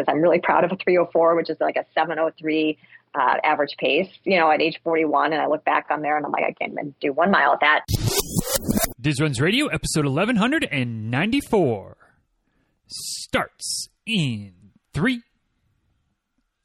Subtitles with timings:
[0.00, 2.78] because I'm really proud of a 304, which is like a 703
[3.14, 5.32] uh, average pace, you know, at age 41.
[5.32, 7.52] And I look back on there and I'm like, I can't even do one mile
[7.52, 7.84] at that.
[9.00, 11.96] Diz Runs Radio, episode 1194
[12.88, 14.52] starts in
[14.92, 15.22] three,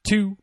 [0.08, 0.38] two,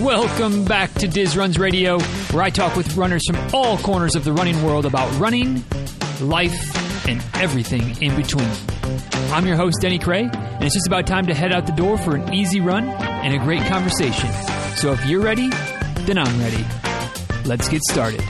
[0.00, 1.98] Welcome back to Diz Runs Radio,
[2.30, 5.64] where I talk with runners from all corners of the running world about running,
[6.20, 8.50] life, and everything in between.
[9.32, 11.98] I'm your host, Denny Krahe, and it's just about time to head out the door
[11.98, 14.30] for an easy run and a great conversation.
[14.76, 15.48] So if you're ready,
[16.06, 16.64] then I'm ready.
[17.44, 18.22] Let's get started.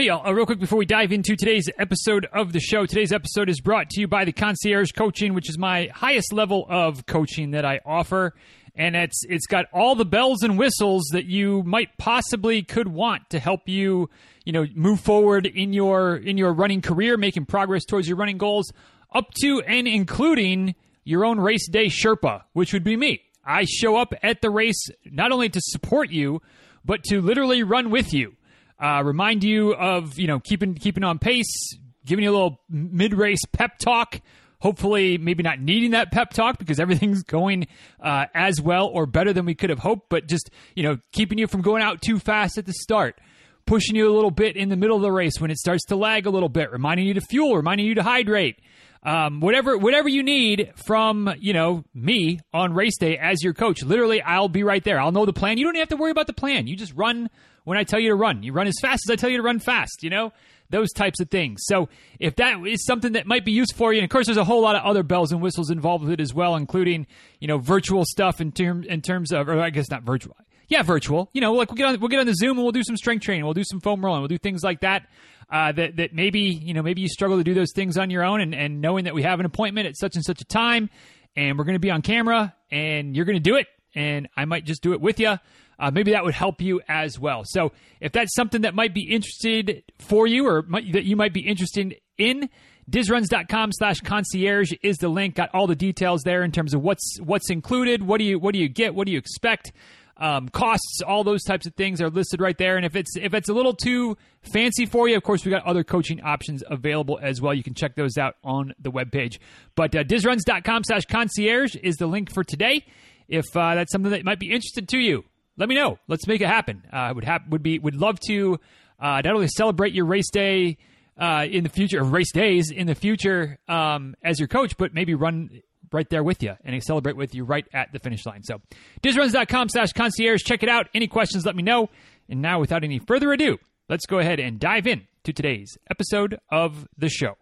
[0.00, 3.12] Hey, y'all, uh, real quick before we dive into today's episode of the show, today's
[3.12, 7.04] episode is brought to you by the Concierge Coaching, which is my highest level of
[7.04, 8.32] coaching that I offer.
[8.74, 13.30] And it's it's got all the bells and whistles that you might possibly could want
[13.30, 14.08] to help you,
[14.44, 18.38] you know, move forward in your in your running career, making progress towards your running
[18.38, 18.72] goals,
[19.12, 23.22] up to and including your own race day Sherpa, which would be me.
[23.44, 26.40] I show up at the race not only to support you,
[26.84, 28.36] but to literally run with you
[28.80, 33.14] uh, remind you of you know keeping keeping on pace, giving you a little mid
[33.14, 34.20] race pep talk.
[34.60, 37.66] Hopefully, maybe not needing that pep talk because everything's going
[38.00, 40.08] uh, as well or better than we could have hoped.
[40.08, 43.20] But just you know, keeping you from going out too fast at the start,
[43.66, 45.96] pushing you a little bit in the middle of the race when it starts to
[45.96, 48.60] lag a little bit, reminding you to fuel, reminding you to hydrate.
[49.02, 53.82] Um, whatever whatever you need from you know me on race day as your coach.
[53.82, 55.00] Literally, I'll be right there.
[55.00, 55.56] I'll know the plan.
[55.56, 56.66] You don't have to worry about the plan.
[56.66, 57.30] You just run
[57.64, 58.42] when I tell you to run.
[58.42, 60.32] You run as fast as I tell you to run fast, you know?
[60.70, 61.60] Those types of things.
[61.64, 64.38] So if that is something that might be useful for you, and of course there's
[64.38, 67.06] a whole lot of other bells and whistles involved with it as well, including,
[67.40, 68.52] you know, virtual stuff in
[68.88, 70.36] in terms of or I guess not virtual.
[70.68, 71.28] Yeah, virtual.
[71.32, 72.96] You know, like we'll get on we'll get on the Zoom and we'll do some
[72.96, 75.08] strength training, we'll do some foam rolling, we'll do things like that.
[75.50, 78.22] Uh, that that maybe you know maybe you struggle to do those things on your
[78.22, 80.88] own, and, and knowing that we have an appointment at such and such a time,
[81.34, 84.44] and we're going to be on camera, and you're going to do it, and I
[84.44, 85.38] might just do it with you
[85.80, 87.42] uh, maybe that would help you as well.
[87.44, 91.32] So if that's something that might be interested for you or might, that you might
[91.32, 92.50] be interested in,
[92.88, 95.36] dizruns.com slash concierge is the link.
[95.36, 98.52] Got all the details there in terms of what's what's included, what do you what
[98.52, 99.72] do you get, what do you expect,
[100.18, 102.76] um, costs, all those types of things are listed right there.
[102.76, 104.18] And if it's if it's a little too
[104.52, 107.54] fancy for you, of course we got other coaching options available as well.
[107.54, 109.38] You can check those out on the webpage.
[109.76, 112.84] But uh, dizruns.com slash concierge is the link for today.
[113.30, 115.24] If uh, that's something that might be interested to you,
[115.56, 115.98] let me know.
[116.08, 116.82] Let's make it happen.
[116.92, 118.58] I uh, would have would be would love to
[118.98, 120.78] uh, not only celebrate your race day
[121.16, 125.14] uh, in the future, race days in the future um, as your coach, but maybe
[125.14, 128.42] run right there with you and celebrate with you right at the finish line.
[128.42, 128.60] So,
[129.02, 130.42] dizruns.com slash concierge.
[130.42, 130.88] Check it out.
[130.94, 131.90] Any questions, let me know.
[132.28, 133.58] And now, without any further ado,
[133.88, 137.36] let's go ahead and dive in to today's episode of the show.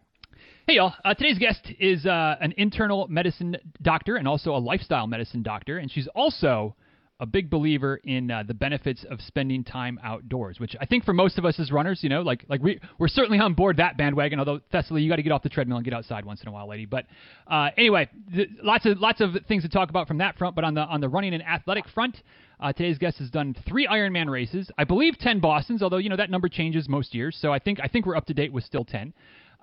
[0.68, 0.92] Hey, y'all.
[1.02, 5.78] Uh, today's guest is uh, an internal medicine doctor and also a lifestyle medicine doctor.
[5.78, 6.76] And she's also
[7.20, 11.14] a big believer in uh, the benefits of spending time outdoors, which I think for
[11.14, 13.96] most of us as runners, you know, like like we we're certainly on board that
[13.96, 14.40] bandwagon.
[14.40, 16.52] Although Thessaly, you got to get off the treadmill and get outside once in a
[16.52, 16.84] while, lady.
[16.84, 17.06] But
[17.50, 20.54] uh, anyway, th- lots of lots of things to talk about from that front.
[20.54, 22.18] But on the on the running and athletic front,
[22.60, 26.16] uh, today's guest has done three Ironman races, I believe ten Boston's, although you know
[26.16, 27.38] that number changes most years.
[27.40, 29.14] So I think I think we're up to date with still ten.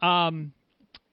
[0.01, 0.51] Um,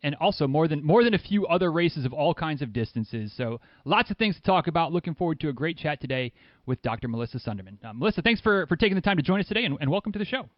[0.03, 3.33] and also more than more than a few other races of all kinds of distances.
[3.37, 4.93] So lots of things to talk about.
[4.93, 6.33] Looking forward to a great chat today
[6.67, 7.09] with Dr.
[7.09, 7.77] Melissa Sundermann.
[7.85, 10.13] Uh, Melissa, thanks for for taking the time to join us today, and, and welcome
[10.13, 10.49] to the show.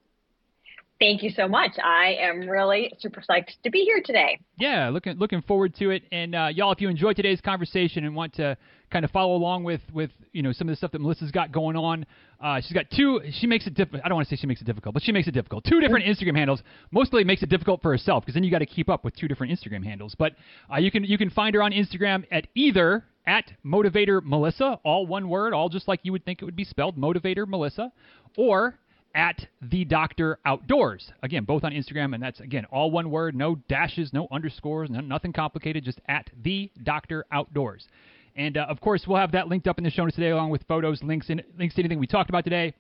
[1.01, 1.73] Thank you so much.
[1.83, 4.39] I am really super psyched to be here today.
[4.59, 6.05] Yeah, looking looking forward to it.
[6.13, 8.57] And uh, y'all, if you enjoyed today's conversation and want to
[8.91, 11.53] kind of follow along with with you know some of the stuff that Melissa's got
[11.53, 12.07] going on,
[12.41, 13.21] uh, she's got two.
[13.33, 14.03] She makes it difficult.
[14.05, 15.65] I don't want to say she makes it difficult, but she makes it difficult.
[15.65, 16.63] Two different Instagram handles.
[16.91, 19.29] Mostly makes it difficult for herself because then you got to keep up with two
[19.29, 20.15] different Instagram handles.
[20.19, 20.35] But
[20.73, 25.07] uh, you can you can find her on Instagram at either at Motivator Melissa, all
[25.07, 27.91] one word, all just like you would think it would be spelled, Motivator Melissa,
[28.37, 28.79] or
[29.15, 31.11] at the Doctor Outdoors.
[31.23, 35.01] Again, both on Instagram, and that's again all one word, no dashes, no underscores, no,
[35.01, 37.87] nothing complicated, just at the Doctor Outdoors.
[38.37, 40.51] And uh, of course, we'll have that linked up in the show notes today, along
[40.51, 42.75] with photos, links, and links to anything we talked about today.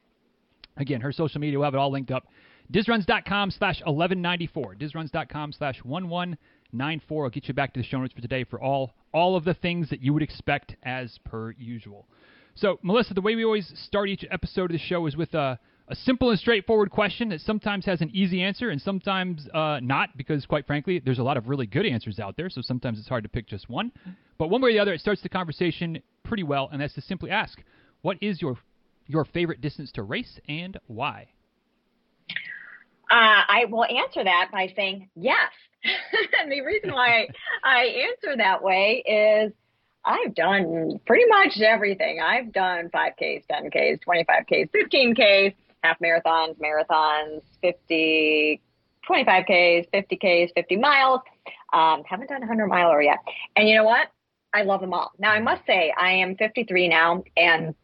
[0.76, 2.26] Again, her social media, we'll have it all linked up.
[2.72, 4.74] Dizruns.com slash 1194.
[4.74, 7.24] Dizruns.com slash 1194.
[7.24, 9.54] I'll get you back to the show notes for today for all all of the
[9.54, 12.08] things that you would expect as per usual.
[12.56, 15.58] So, Melissa, the way we always start each episode of the show is with a
[15.88, 20.16] a simple and straightforward question that sometimes has an easy answer and sometimes uh, not,
[20.16, 22.48] because quite frankly, there's a lot of really good answers out there.
[22.48, 23.92] So sometimes it's hard to pick just one.
[24.38, 27.00] But one way or the other, it starts the conversation pretty well, and that's to
[27.02, 27.62] simply ask,
[28.02, 28.56] "What is your
[29.06, 31.28] your favorite distance to race and why?
[33.10, 35.52] Uh, I will answer that by saying yes.
[36.40, 37.28] and the reason why
[37.62, 39.52] I answer that way is
[40.04, 42.20] I've done pretty much everything.
[42.20, 45.54] I've done 5Ks, 10Ks, 25Ks, 15Ks,
[45.84, 48.60] half marathons, marathons, 50,
[49.08, 51.20] 25Ks, 50Ks, 50 miles.
[51.72, 53.18] Um, haven't done a 100 miler yet.
[53.54, 54.08] And you know what?
[54.52, 55.12] I love them all.
[55.18, 57.74] Now, I must say, I am 53 now, and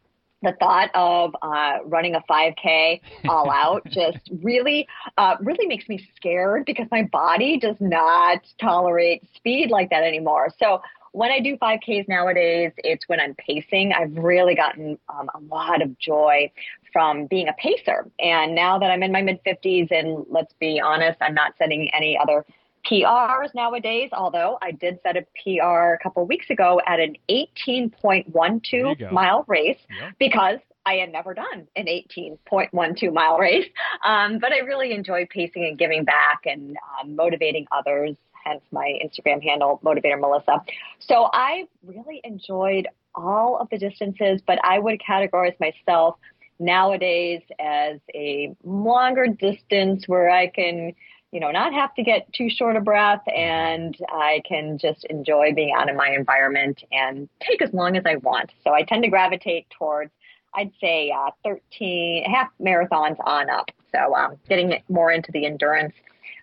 [0.42, 4.88] the thought of uh, running a 5K all out just really,
[5.18, 10.48] uh, really makes me scared because my body does not tolerate speed like that anymore.
[10.58, 10.80] So
[11.12, 13.92] when I do 5Ks nowadays, it's when I'm pacing.
[13.92, 16.52] I've really gotten um, a lot of joy
[16.92, 18.10] from being a pacer.
[18.18, 21.90] And now that I'm in my mid 50s, and let's be honest, I'm not setting
[21.94, 22.44] any other
[22.90, 29.12] PRs nowadays, although I did set a PR a couple weeks ago at an 18.12
[29.12, 30.14] mile race yep.
[30.18, 33.66] because I had never done an 18.12 mile race.
[34.02, 38.98] Um, but I really enjoy pacing and giving back and um, motivating others, hence my
[39.04, 40.64] Instagram handle, Motivator Melissa.
[41.00, 46.16] So I really enjoyed all of the distances, but I would categorize myself
[46.60, 50.94] nowadays as a longer distance where I can
[51.32, 55.52] you know, not have to get too short of breath and I can just enjoy
[55.54, 58.50] being out in my environment and take as long as I want.
[58.64, 60.10] So I tend to gravitate towards,
[60.54, 63.70] I'd say, uh, 13, half marathons on up.
[63.94, 65.94] So um, getting more into the endurance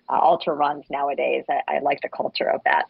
[0.09, 2.85] uh, ultra runs nowadays, I, I like the culture of that.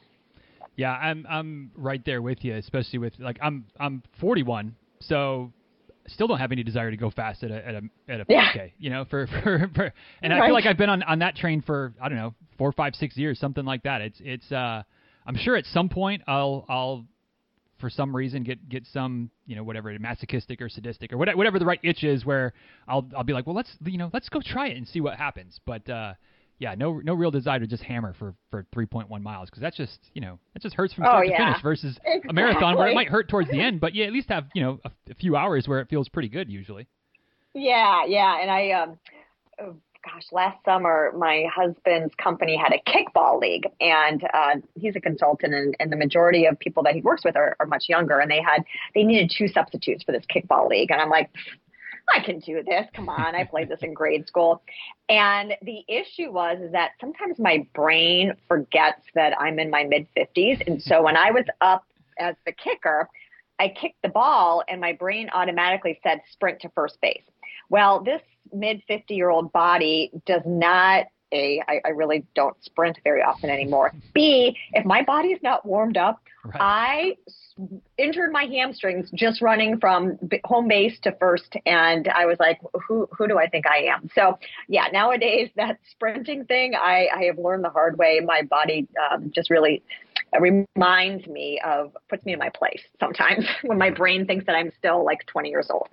[0.76, 5.52] Yeah, I'm I'm right there with you, especially with like I'm I'm 41, so
[6.07, 8.51] still don't have any desire to go fast at a at a at a yeah.
[8.54, 8.71] 5K.
[8.77, 10.42] You know, for for, for and right.
[10.42, 12.95] I feel like I've been on on that train for I don't know four, five,
[12.95, 14.01] six years, something like that.
[14.01, 14.83] It's it's uh
[15.25, 17.06] I'm sure at some point I'll I'll
[17.80, 21.59] for some reason get get some you know whatever masochistic or sadistic or whatever, whatever
[21.59, 22.54] the right itch is where
[22.88, 25.18] I'll I'll be like well let's you know let's go try it and see what
[25.18, 26.13] happens but uh
[26.59, 30.00] yeah, no no real desire to just hammer for for 3.1 miles because that's just
[30.13, 31.38] you know that just hurts from start oh, yeah.
[31.38, 32.30] to finish versus exactly.
[32.30, 34.63] a marathon where it might hurt towards the end, but yeah, at least have you
[34.63, 36.88] know a, a few hours where it feels pretty good usually.
[37.54, 39.00] Yeah, yeah, and I um,
[39.62, 45.01] oh, gosh, last summer my husband's company had a kickball league, and uh, he's a
[45.01, 48.19] consultant, and, and the majority of people that he works with are, are much younger,
[48.19, 48.63] and they had
[48.95, 51.30] they needed two substitutes for this kickball league, and I'm like
[52.09, 52.86] I can do this.
[52.95, 53.36] Come on.
[53.36, 54.62] I played this in grade school.
[55.09, 60.07] And the issue was is that sometimes my brain forgets that I'm in my mid
[60.15, 60.65] 50s.
[60.68, 61.83] And so when I was up
[62.19, 63.09] as the kicker,
[63.59, 67.24] I kicked the ball and my brain automatically said sprint to first base.
[67.69, 68.21] Well, this
[68.54, 73.50] mid 50 year old body does not a, I, I really don't sprint very often
[73.50, 73.94] anymore.
[74.14, 76.58] B, if my body is not warmed up, right.
[76.60, 77.18] I
[77.98, 83.08] injured my hamstrings just running from home base to first, and I was like, who
[83.12, 84.10] who do I think I am?
[84.14, 84.38] So
[84.68, 88.22] yeah, nowadays that sprinting thing, I, I have learned the hard way.
[88.24, 89.84] My body um, just really
[90.40, 94.72] reminds me of puts me in my place sometimes when my brain thinks that I'm
[94.78, 95.90] still like 20 years old.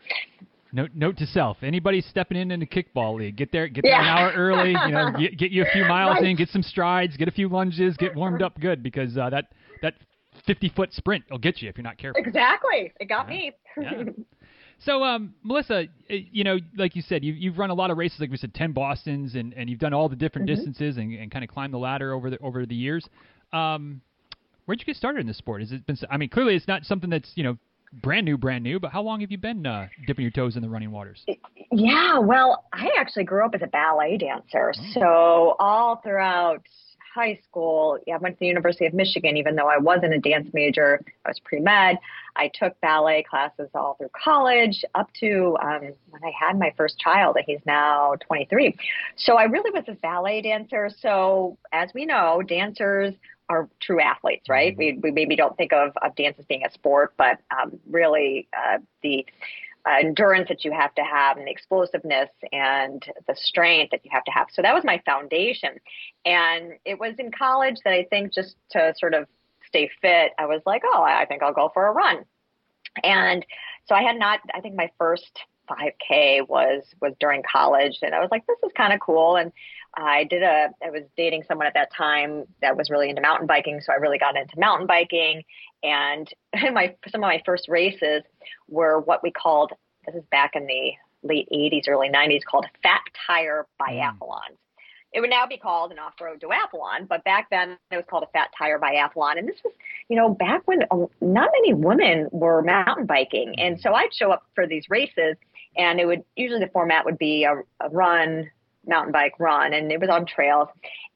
[0.75, 3.93] Note, note to self: anybody stepping in in the kickball league, get there, get there
[3.93, 4.00] yeah.
[4.00, 4.71] an hour early.
[4.71, 6.25] You know, get, get you a few miles right.
[6.25, 9.53] in, get some strides, get a few lunges, get warmed up good because uh, that
[9.82, 9.94] that
[10.49, 12.21] 50 foot sprint will get you if you're not careful.
[12.21, 13.37] Exactly, it got yeah.
[13.37, 13.53] me.
[13.81, 14.03] yeah.
[14.81, 17.97] So, um, Melissa, eh, you know, like you said, you, you've run a lot of
[17.97, 20.57] races, like we said, 10 Boston's, and, and you've done all the different mm-hmm.
[20.57, 23.09] distances and, and kind of climbed the ladder over the over the years.
[23.52, 24.02] Um,
[24.66, 25.62] where'd you get started in this sport?
[25.62, 25.97] Has it been?
[26.11, 27.57] I mean, clearly it's not something that's you know
[28.03, 30.63] brand new, brand new, but how long have you been uh, dipping your toes in
[30.63, 31.25] the running waters?
[31.73, 34.73] Yeah, well, I actually grew up as a ballet dancer.
[34.77, 34.91] Oh.
[34.93, 36.63] So all throughout
[37.15, 40.19] high school, yeah, I went to the University of Michigan, even though I wasn't a
[40.19, 41.99] dance major, I was pre med.
[42.37, 46.99] I took ballet classes all through college up to um, when I had my first
[46.99, 48.75] child, and he's now 23.
[49.17, 50.91] So I really was a ballet dancer.
[51.01, 53.15] So as we know, dancers
[53.49, 54.73] are true athletes, right?
[54.73, 55.01] Mm-hmm.
[55.01, 58.49] We, we maybe don't think of, of dance as being a sport, but um, really
[58.57, 59.27] uh, the
[59.87, 64.11] uh, endurance that you have to have and the explosiveness and the strength that you
[64.13, 64.47] have to have.
[64.53, 65.79] So that was my foundation.
[66.25, 69.27] And it was in college that I think just to sort of
[69.67, 72.25] stay fit, I was like, oh, I think I'll go for a run.
[73.03, 73.45] And
[73.87, 78.21] so I had not, I think my first 5K was was during college, and I
[78.21, 79.37] was like, this is kind of cool.
[79.37, 79.53] And
[79.97, 83.47] I did a, I was dating someone at that time that was really into mountain
[83.47, 85.43] biking, so I really got into mountain biking.
[85.83, 86.29] And
[86.73, 88.23] my some of my first races
[88.69, 89.73] were what we called
[90.07, 94.19] this is back in the late 80s, early 90s, called fat tire biathlons.
[94.21, 94.59] Mm.
[95.15, 98.33] It would now be called an off-road duathlon, but back then it was called a
[98.33, 99.39] fat tire biathlon.
[99.39, 99.73] And this was,
[100.09, 100.81] you know, back when
[101.21, 105.37] not many women were mountain biking, and so I'd show up for these races
[105.77, 108.51] and it would usually the format would be a, a run,
[108.87, 110.69] mountain bike run, and it was on trails.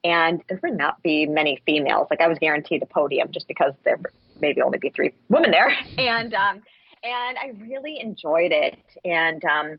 [0.04, 2.06] And there would not be many females.
[2.10, 3.98] Like I was guaranteed a podium just because there
[4.40, 5.76] maybe only be three women there.
[5.98, 6.62] And um,
[7.02, 8.78] and I really enjoyed it.
[9.04, 9.78] And um,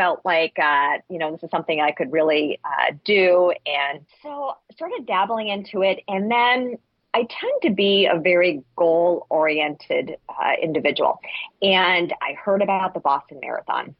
[0.00, 4.54] felt like uh, you know this is something I could really uh, do, and so
[4.72, 6.02] started dabbling into it.
[6.08, 6.78] And then
[7.12, 11.20] I tend to be a very goal oriented uh, individual,
[11.60, 13.94] and I heard about the Boston Marathon.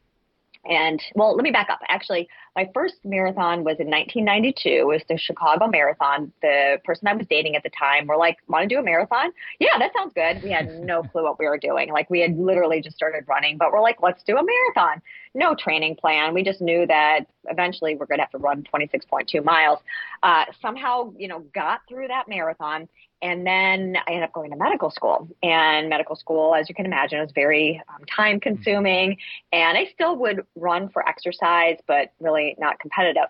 [0.65, 1.79] And well, let me back up.
[1.87, 4.69] Actually, my first marathon was in 1992.
[4.69, 6.31] It was the Chicago Marathon.
[6.43, 9.31] The person I was dating at the time were like, "Want to do a marathon?
[9.59, 11.91] Yeah, that sounds good." We had no clue what we were doing.
[11.91, 15.01] Like we had literally just started running, but we're like, "Let's do a marathon."
[15.33, 16.33] No training plan.
[16.33, 19.79] We just knew that eventually we're going to have to run 26.2 miles.
[20.21, 22.87] Uh, somehow, you know, got through that marathon
[23.21, 25.27] and then I ended up going to medical school.
[25.43, 29.17] And medical school, as you can imagine, is very um, time consuming.
[29.51, 33.29] And I still would run for exercise, but really not competitive.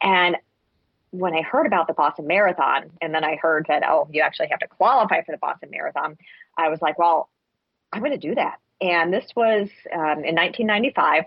[0.00, 0.36] And
[1.10, 4.48] when I heard about the Boston Marathon, and then I heard that, oh, you actually
[4.48, 6.16] have to qualify for the Boston Marathon,
[6.56, 7.28] I was like, well,
[7.92, 8.58] I'm going to do that.
[8.80, 11.24] And this was um, in 1995.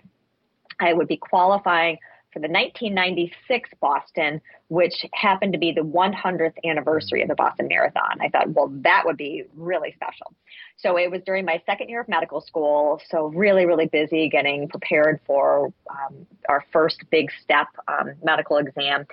[0.79, 1.97] I would be qualifying
[2.31, 8.21] for the 1996 Boston, which happened to be the 100th anniversary of the Boston Marathon.
[8.21, 10.33] I thought, well, that would be really special.
[10.77, 13.01] So it was during my second year of medical school.
[13.09, 19.05] So really, really busy getting prepared for um, our first big step um, medical exam.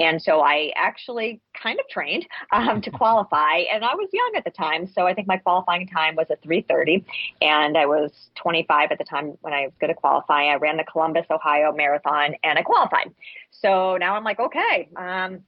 [0.00, 3.58] And so I actually kind of trained um, to qualify.
[3.72, 4.88] And I was young at the time.
[4.92, 7.04] So I think my qualifying time was at 330.
[7.40, 10.44] And I was 25 at the time when I was going to qualify.
[10.44, 13.12] I ran the Columbus, Ohio Marathon and I qualified.
[13.50, 15.42] So now I'm like, okay, um,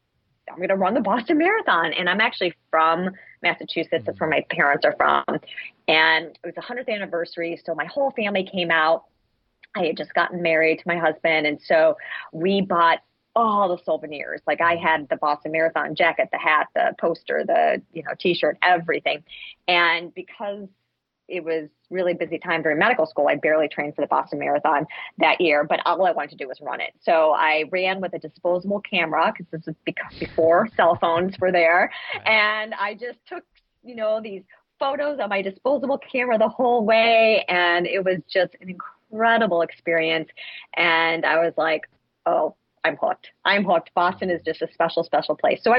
[0.51, 1.93] I'm going to run the Boston Marathon.
[1.93, 3.11] And I'm actually from
[3.43, 4.05] Massachusetts.
[4.07, 5.25] That's where my parents are from.
[5.89, 7.61] And it was the 100th anniversary.
[7.65, 9.05] So my whole family came out.
[9.77, 11.47] I had just gotten married to my husband.
[11.47, 11.97] And so
[12.33, 13.01] we bought
[13.37, 14.41] all the souvenirs.
[14.47, 18.59] Like I had the Boston Marathon jacket, the hat, the poster, the, you know, t-shirt,
[18.63, 19.25] everything.
[19.67, 20.69] And because
[21.29, 23.29] it was really busy time during medical school.
[23.29, 24.87] I barely trained for the Boston Marathon
[25.19, 26.93] that year, but all I wanted to do was run it.
[27.01, 29.77] So I ran with a disposable camera because this was
[30.19, 31.91] before cell phones were there,
[32.27, 33.45] and I just took
[33.83, 34.43] you know these
[34.79, 40.29] photos on my disposable camera the whole way, and it was just an incredible experience.
[40.77, 41.83] And I was like,
[42.27, 42.57] oh.
[42.87, 43.29] I'm hooked.
[43.47, 43.91] I'm hooked.
[43.95, 45.61] Boston is just a special, special place.
[45.65, 45.79] So I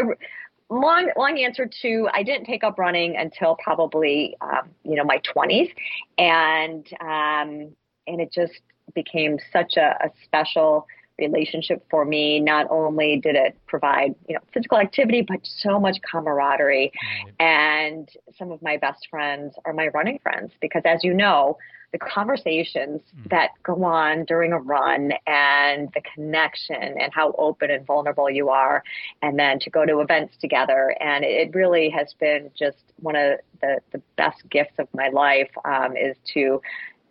[0.69, 5.19] long long answer to I didn't take up running until probably um, you know my
[5.19, 5.72] 20s,
[6.17, 7.75] and um,
[8.07, 8.62] and it just
[8.93, 12.39] became such a, a special relationship for me.
[12.39, 16.91] Not only did it provide, you know, physical activity, but so much camaraderie.
[17.39, 21.57] And some of my best friends are my running friends because as you know,
[21.96, 23.30] the conversations mm.
[23.30, 28.50] that go on during a run and the connection and how open and vulnerable you
[28.50, 28.84] are
[29.22, 33.40] and then to go to events together and it really has been just one of
[33.62, 36.62] the, the best gifts of my life um, is to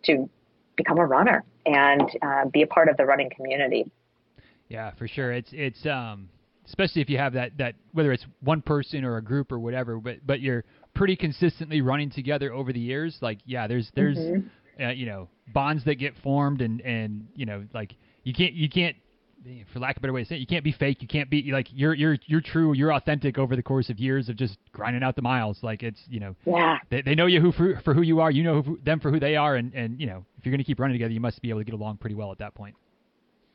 [0.03, 0.29] to
[0.75, 3.89] become a runner and uh, be a part of the running community.
[4.69, 5.31] Yeah, for sure.
[5.31, 6.29] It's it's um,
[6.67, 9.97] especially if you have that that whether it's one person or a group or whatever,
[9.97, 10.63] but but you're
[10.93, 13.17] pretty consistently running together over the years.
[13.21, 14.47] Like yeah, there's there's mm-hmm.
[14.79, 18.69] Uh, you know bonds that get formed and and you know like you can't you
[18.69, 18.95] can't
[19.71, 21.01] for lack of a better way to say it, you can't be fake.
[21.01, 22.73] You can't be like you're you're you're true.
[22.73, 25.59] You're authentic over the course of years of just grinding out the miles.
[25.61, 28.31] Like it's you know yeah they, they know you who for, for who you are.
[28.31, 30.59] You know who, them for who they are, and and you know if you're going
[30.59, 32.55] to keep running together, you must be able to get along pretty well at that
[32.55, 32.75] point.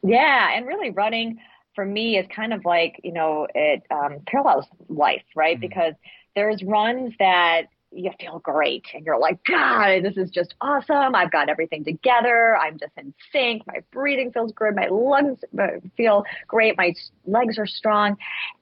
[0.03, 1.39] Yeah, and really running
[1.75, 5.57] for me is kind of like you know it um, parallels life, right?
[5.57, 5.61] Mm-hmm.
[5.61, 5.95] Because
[6.37, 11.14] there's runs that you feel great and you're like, God, this is just awesome.
[11.14, 12.56] I've got everything together.
[12.56, 13.66] I'm just in sync.
[13.66, 14.76] My breathing feels good.
[14.76, 15.66] My lungs uh,
[15.97, 16.76] feel great.
[16.76, 16.94] My
[17.26, 18.16] legs are strong.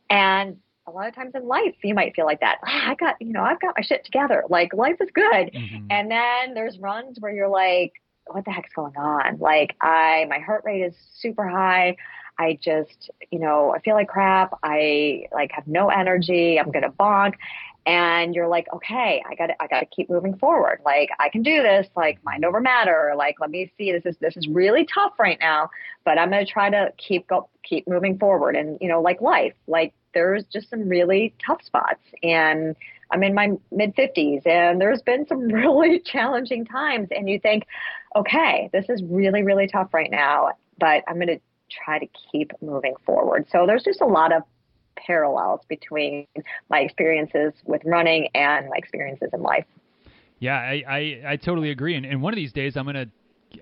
[0.08, 0.56] And
[0.87, 2.58] a lot of times in life, you might feel like that.
[2.64, 4.44] Ah, I got, you know, I've got my shit together.
[4.49, 5.25] Like life is good.
[5.25, 5.87] Mm-hmm.
[5.90, 7.92] And then there's runs where you're like,
[8.26, 9.38] what the heck's going on?
[9.38, 11.97] Like I, my heart rate is super high.
[12.38, 14.59] I just, you know, I feel like crap.
[14.62, 16.59] I like have no energy.
[16.59, 17.35] I'm going to bonk
[17.88, 20.80] and you're like, okay, I got to, I got to keep moving forward.
[20.85, 21.88] Like I can do this.
[21.97, 23.14] Like mind over matter.
[23.16, 23.92] Like let me see.
[23.92, 25.71] This is this is really tough right now,
[26.04, 28.57] but I'm going to try to keep go keep moving forward.
[28.57, 32.76] And you know, like life, like there's just some really tough spots, and
[33.11, 37.09] I'm in my mid 50s, and there's been some really challenging times.
[37.11, 37.66] And you think,
[38.14, 41.40] okay, this is really really tough right now, but I'm going to
[41.71, 43.47] try to keep moving forward.
[43.51, 44.43] So there's just a lot of
[44.97, 46.27] parallels between
[46.71, 49.65] my experiences with running and my experiences in life.
[50.41, 51.95] Yeah, I, I, I totally agree.
[51.97, 53.11] And, and one of these days, I'm going to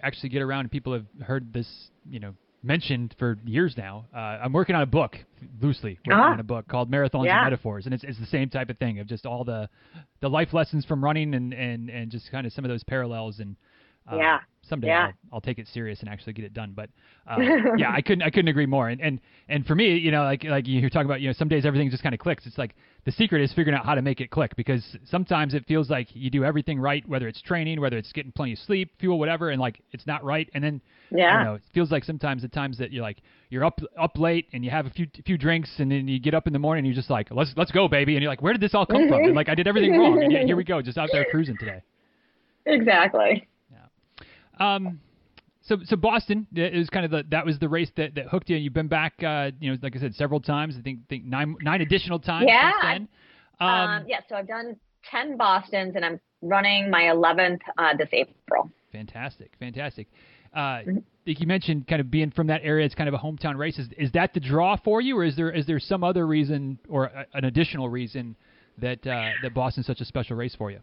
[0.03, 0.71] actually get around.
[0.71, 1.67] People have heard this,
[2.09, 4.07] you know, mentioned for years now.
[4.15, 5.17] Uh, I'm working on a book,
[5.63, 6.33] loosely working Ah.
[6.33, 7.39] on a book called Marathons Yeah.
[7.39, 9.69] and Metaphors, and it's it's the same type of thing of just all the
[10.21, 13.39] the life lessons from running and and and just kind of some of those parallels
[13.41, 13.57] and.
[14.11, 14.39] Uh, Yeah.
[14.69, 15.07] Someday Yeah.
[15.07, 16.73] I'll, I'll take it serious and actually get it done.
[16.75, 16.91] But
[17.27, 17.37] uh,
[17.77, 18.89] yeah, I couldn't I couldn't agree more.
[18.89, 21.49] And and and for me, you know, like like you're talking about, you know, some
[21.49, 22.47] days everything just kind of clicks.
[22.47, 25.65] It's like the secret is figuring out how to make it click because sometimes it
[25.67, 28.91] feels like you do everything right, whether it's training, whether it's getting plenty of sleep,
[28.99, 30.49] fuel, whatever, and like it's not right.
[30.55, 30.81] And then
[31.11, 31.39] Yeah.
[31.39, 33.19] you know, it feels like sometimes the times that you're like
[33.51, 36.35] you're up up late and you have a few few drinks and then you get
[36.35, 38.43] up in the morning and you're just like let's let's go baby and you're like
[38.43, 39.23] where did this all come from?
[39.25, 41.57] And like I did everything wrong and yet here we go just out there cruising
[41.59, 41.83] today.
[42.69, 43.47] Exactly.
[44.59, 45.01] Um,
[45.63, 48.49] so so Boston uh, is kind of the that was the race that, that hooked
[48.51, 48.57] you.
[48.57, 50.77] You've been back, uh, you know, like I said, several times.
[50.79, 53.09] I think think nine nine additional times Yeah, since then.
[53.61, 54.77] Um, Um, yeah, so I've done
[55.11, 58.71] 10 Bostons and I'm running my 11th uh, this April.
[58.93, 60.09] fantastic, fantastic.
[60.55, 60.99] Uh, Mm-hmm.
[61.27, 63.79] like you mentioned, kind of being from that area, it's kind of a hometown race.
[63.79, 66.79] Is, is that the draw for you, or is there is there some other reason
[66.89, 68.37] or a, an additional reason
[68.79, 70.81] that uh, that Boston's such a special race for you?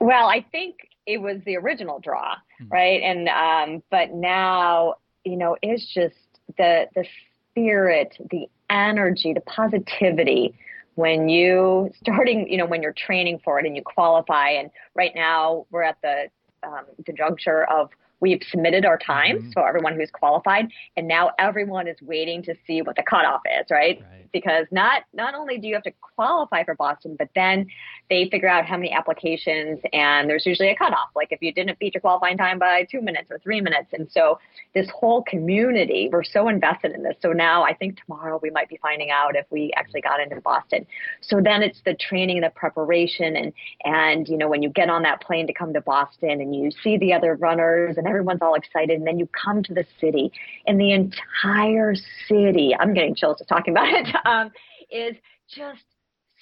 [0.00, 2.34] Well, I think it was the original draw,
[2.68, 3.00] right?
[3.02, 6.16] And um, but now, you know, it's just
[6.56, 7.04] the the
[7.50, 10.54] spirit, the energy, the positivity
[10.94, 14.50] when you starting, you know, when you're training for it and you qualify.
[14.50, 16.30] And right now, we're at the
[16.62, 17.90] um, the juncture of
[18.24, 19.52] we've submitted our times, Mhm.
[19.52, 20.66] so everyone who's qualified,
[20.96, 24.00] and now everyone is waiting to see what the cutoff is, right?
[24.00, 24.32] Right.
[24.32, 27.66] Because not not only do you have to qualify for Boston, but then
[28.08, 31.10] they figure out how many applications, and there's usually a cutoff.
[31.14, 34.10] Like if you didn't beat your qualifying time by two minutes or three minutes, and
[34.10, 34.38] so
[34.72, 37.16] this whole community, we're so invested in this.
[37.20, 40.40] So now I think tomorrow we might be finding out if we actually got into
[40.40, 40.86] Boston.
[41.20, 43.52] So then it's the training and the preparation, and
[43.84, 46.70] and you know when you get on that plane to come to Boston and you
[46.70, 50.32] see the other runners and everyone's all excited, and then you come to the city,
[50.66, 51.94] and the entire
[52.28, 54.50] city, I'm getting chills just talking about it, um,
[54.90, 55.16] is
[55.48, 55.84] just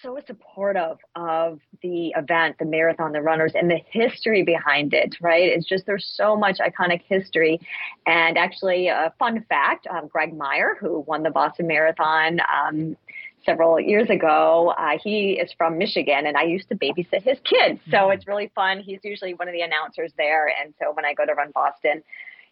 [0.03, 5.45] so supportive of the event, the marathon, the runners, and the history behind it, right?
[5.45, 7.61] It's just there's so much iconic history.
[8.07, 12.97] And actually, a fun fact um, Greg Meyer, who won the Boston Marathon um,
[13.45, 17.81] several years ago, uh, he is from Michigan, and I used to babysit his kids.
[17.91, 18.81] So it's really fun.
[18.81, 20.49] He's usually one of the announcers there.
[20.49, 22.03] And so when I go to run Boston,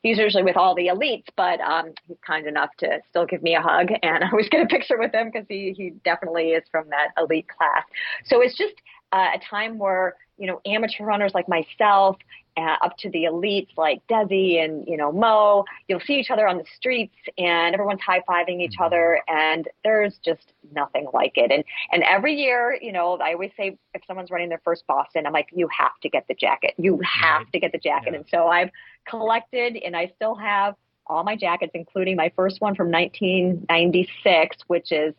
[0.02, 3.54] he's usually with all the elites, but um, he's kind enough to still give me
[3.54, 6.64] a hug, and I always get a picture with him because he he definitely is
[6.70, 7.84] from that elite class.
[8.26, 8.74] So it's just
[9.12, 12.16] uh, a time where you know amateur runners like myself,
[12.56, 16.46] uh, up to the elites like Desi and you know Mo, you'll see each other
[16.48, 21.50] on the streets, and everyone's high fiving each other, and there's just nothing like it.
[21.50, 25.26] And and every year, you know, I always say if someone's running their first Boston,
[25.26, 26.74] I'm like, you have to get the jacket.
[26.76, 27.52] You have Right.
[27.52, 28.10] to get the jacket.
[28.12, 28.18] Yeah.
[28.18, 28.70] And so I've
[29.06, 30.74] collected and I still have
[31.06, 35.14] all my jackets, including my first one from 1996, which is,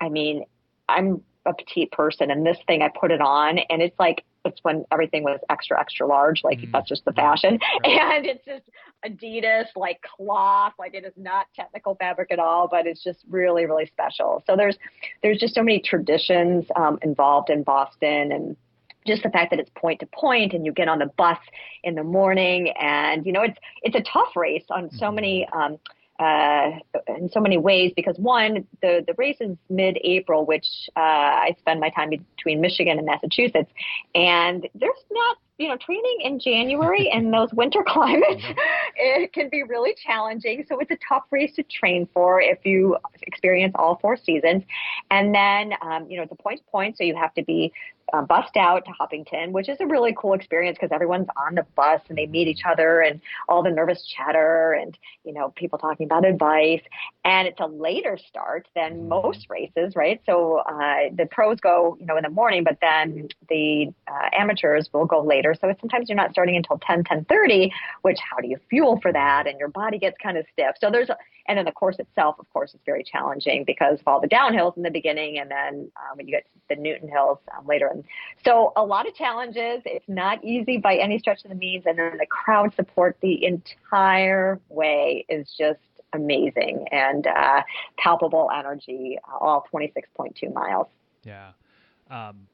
[0.00, 0.44] I mean,
[0.88, 4.58] I'm a petite person and this thing I put it on and it's like, it's
[4.62, 6.42] when everything was extra, extra large.
[6.44, 6.72] Like Mm.
[6.72, 7.58] that's just the fashion.
[7.84, 7.98] Right.
[8.12, 8.68] And it's just
[9.04, 13.66] Adidas, like cloth, like it is not technical fabric at all, but it's just really,
[13.66, 14.42] really special.
[14.46, 14.76] So there's,
[15.22, 18.56] there's just so many traditions um, involved in Boston and
[19.06, 21.38] just the fact that it's point to point and you get on the bus
[21.82, 25.76] in the morning and you know it's it's a tough race on so many um
[26.18, 26.70] uh
[27.08, 31.80] in so many ways because one the the race is mid-april which uh I spend
[31.80, 33.70] my time between Michigan and Massachusetts
[34.14, 38.44] and there's not you know training in January in those winter climates
[38.96, 40.64] it can be really challenging.
[40.68, 44.64] So it's a tough race to train for if you experience all four seasons.
[45.10, 47.72] And then um you know it's a point to point so you have to be
[48.12, 51.66] uh, bussed out to Hopkinton, which is a really cool experience because everyone's on the
[51.74, 55.78] bus and they meet each other and all the nervous chatter and you know people
[55.78, 56.82] talking about advice.
[57.24, 60.20] And it's a later start than most races, right?
[60.26, 64.90] So uh, the pros go you know in the morning, but then the uh, amateurs
[64.92, 65.54] will go later.
[65.58, 67.70] So sometimes you're not starting until 10, 10:30.
[68.02, 69.46] Which how do you fuel for that?
[69.46, 70.76] And your body gets kind of stiff.
[70.80, 74.06] So there's a, and then the course itself, of course, is very challenging because of
[74.06, 77.08] all the downhills in the beginning, and then uh, when you get to the Newton
[77.08, 77.90] Hills um, later.
[78.44, 79.82] So a lot of challenges.
[79.84, 83.44] It's not easy by any stretch of the means, and then the crowd support the
[83.44, 85.80] entire way is just
[86.12, 87.62] amazing and uh,
[87.98, 90.86] palpable energy, all 26.2 miles.
[91.24, 91.52] Yeah.
[92.10, 92.46] Um,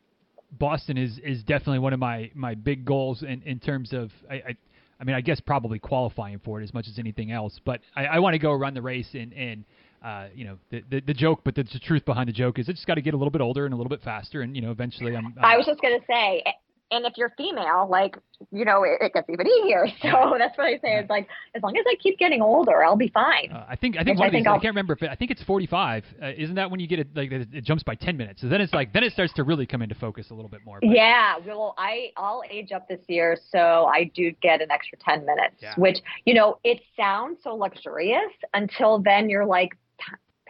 [0.53, 4.35] Boston is, is definitely one of my, my big goals in, in terms of I,
[4.35, 4.57] I
[5.01, 7.61] I mean I guess probably qualifying for it as much as anything else.
[7.65, 9.65] But I, I want to go run the race and, and
[10.03, 12.69] uh, you know the, the the joke, but the, the truth behind the joke is
[12.69, 14.55] I just got to get a little bit older and a little bit faster, and
[14.55, 15.27] you know eventually I'm.
[15.27, 16.43] I'm I was just going to say,
[16.91, 18.17] and if you're female, like,
[18.51, 19.87] you know, it, it gets even easier.
[20.01, 20.99] So that's what I say.
[20.99, 23.51] It's like, as long as I keep getting older, I'll be fine.
[23.53, 25.17] Uh, I think, I think one I of these, I can't remember if it, I
[25.17, 26.05] think it's 45.
[26.23, 28.41] Uh, isn't that when you get it, like, it, it, jumps by 10 minutes?
[28.41, 30.61] So then it's like, then it starts to really come into focus a little bit
[30.65, 30.79] more.
[30.81, 30.91] But.
[30.91, 31.37] Yeah.
[31.47, 33.37] Well, I, I'll age up this year.
[33.51, 35.75] So I do get an extra 10 minutes, yeah.
[35.77, 39.71] which, you know, it sounds so luxurious until then you're like,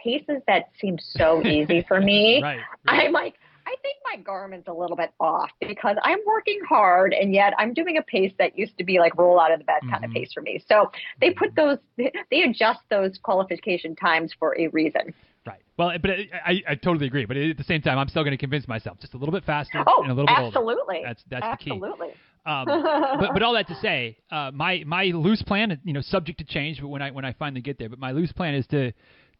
[0.03, 2.41] paces that seem so easy for me.
[2.41, 3.07] right, right.
[3.07, 3.35] I'm like,
[3.69, 7.73] I think my Garmin's a little bit off because I'm working hard and yet I'm
[7.73, 10.05] doing a pace that used to be like roll out of the bed kind mm-hmm.
[10.05, 10.63] of pace for me.
[10.67, 15.13] So they put those, they adjust those qualification times for a reason.
[15.45, 15.59] Right.
[15.77, 17.25] Well, but I, I totally agree.
[17.25, 19.45] But at the same time, I'm still going to convince myself just a little bit
[19.45, 20.97] faster oh, and a little bit absolutely.
[20.97, 21.07] older.
[21.07, 21.89] That's that's absolutely.
[21.89, 22.11] the key.
[22.45, 22.81] Absolutely.
[22.81, 26.39] Um, but but all that to say, uh, my my loose plan, you know, subject
[26.39, 26.81] to change.
[26.81, 28.91] But when I when I finally get there, but my loose plan is to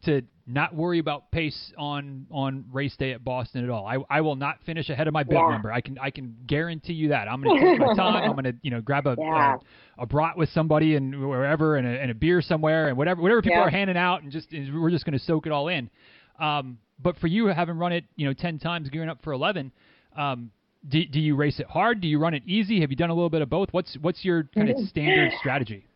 [0.04, 3.86] to not worry about pace on on race day at Boston at all.
[3.86, 5.50] I, I will not finish ahead of my bib yeah.
[5.50, 5.72] number.
[5.72, 7.28] I can I can guarantee you that.
[7.28, 8.24] I'm going to take my time.
[8.24, 9.56] I'm going to you know grab a, yeah.
[9.98, 13.22] a, a brat with somebody and wherever and a, and a beer somewhere and whatever
[13.22, 13.64] whatever people yeah.
[13.64, 15.88] are handing out and just and we're just going to soak it all in.
[16.38, 19.72] Um, but for you having run it you know ten times gearing up for eleven.
[20.16, 20.50] Um,
[20.88, 22.00] do, do you race it hard?
[22.00, 22.80] Do you run it easy?
[22.80, 23.68] Have you done a little bit of both?
[23.72, 25.86] What's what's your kind of standard strategy?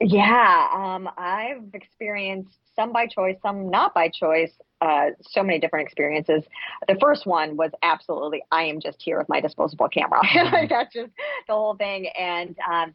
[0.00, 4.52] Yeah, um, I've experienced some by choice, some not by choice.
[4.80, 6.42] Uh, so many different experiences.
[6.88, 10.20] The first one was absolutely, I am just here with my disposable camera.
[10.26, 10.66] Mm-hmm.
[10.68, 11.12] That's just
[11.46, 12.08] the whole thing.
[12.18, 12.92] And um,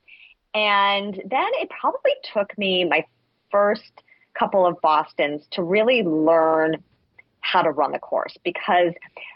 [0.53, 3.05] and then it probably took me my
[3.51, 3.91] first
[4.37, 6.83] couple of Boston's to really learn
[7.41, 8.93] how to run the course because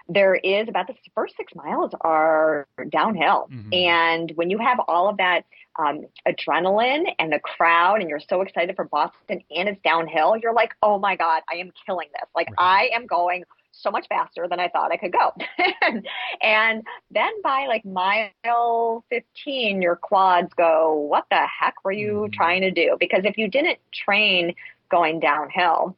[0.10, 3.48] there is about the first six miles are downhill.
[3.52, 3.74] Mm-hmm.
[3.74, 5.46] And when you have all of that
[5.80, 10.54] um, adrenaline and the crowd and you're so excited for Boston and it's downhill, you're
[10.54, 12.30] like, oh my God, I am killing this.
[12.36, 12.90] Like right.
[12.92, 15.34] I am going so much faster than I thought I could go.
[16.42, 22.32] and then by like mile 15, your quads go, what the heck were you mm-hmm.
[22.32, 22.98] trying to do?
[23.00, 24.54] Because if you didn't train
[24.90, 25.96] going downhill,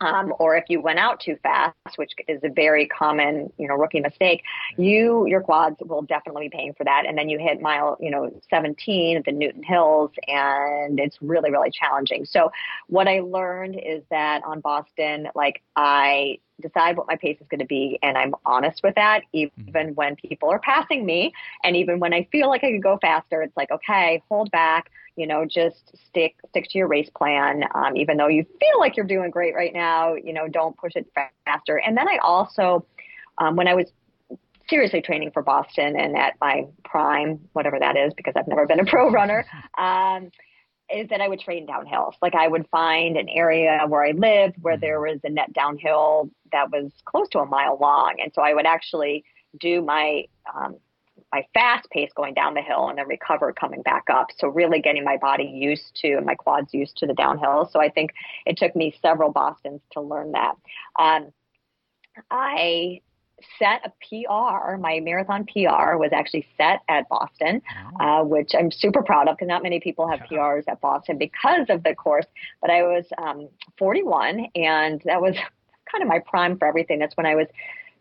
[0.00, 3.74] um, or if you went out too fast, which is a very common, you know,
[3.74, 4.42] rookie mistake,
[4.76, 7.04] you your quads will definitely be paying for that.
[7.06, 11.50] And then you hit mile, you know, 17 at the Newton Hills, and it's really,
[11.50, 12.24] really challenging.
[12.24, 12.50] So
[12.88, 17.60] what I learned is that on Boston, like I decide what my pace is going
[17.60, 19.94] to be and I'm honest with that even mm-hmm.
[19.94, 21.32] when people are passing me
[21.64, 24.90] and even when I feel like I could go faster it's like okay hold back
[25.16, 27.64] you know, just stick stick to your race plan.
[27.74, 30.92] Um, even though you feel like you're doing great right now, you know, don't push
[30.96, 31.06] it
[31.46, 31.76] faster.
[31.78, 32.84] And then I also,
[33.38, 33.86] um, when I was
[34.68, 38.80] seriously training for Boston and at my prime, whatever that is, because I've never been
[38.80, 39.46] a pro runner,
[39.78, 40.30] um,
[40.92, 42.14] is that I would train downhill.
[42.20, 46.30] Like I would find an area where I lived where there was a net downhill
[46.52, 49.24] that was close to a mile long, and so I would actually
[49.58, 50.76] do my um,
[51.32, 54.28] my fast pace going down the hill and then recover coming back up.
[54.38, 57.68] So really getting my body used to and my quads used to the downhill.
[57.72, 58.12] So I think
[58.46, 60.54] it took me several Bostons to learn that.
[60.96, 61.32] Um,
[62.30, 63.00] I
[63.58, 64.76] set a PR.
[64.76, 67.62] My marathon PR was actually set at Boston,
[68.00, 71.66] uh, which I'm super proud of because not many people have PRs at Boston because
[71.68, 72.26] of the course.
[72.60, 75.34] But I was um, 41, and that was
[75.90, 76.98] kind of my prime for everything.
[76.98, 77.46] That's when I was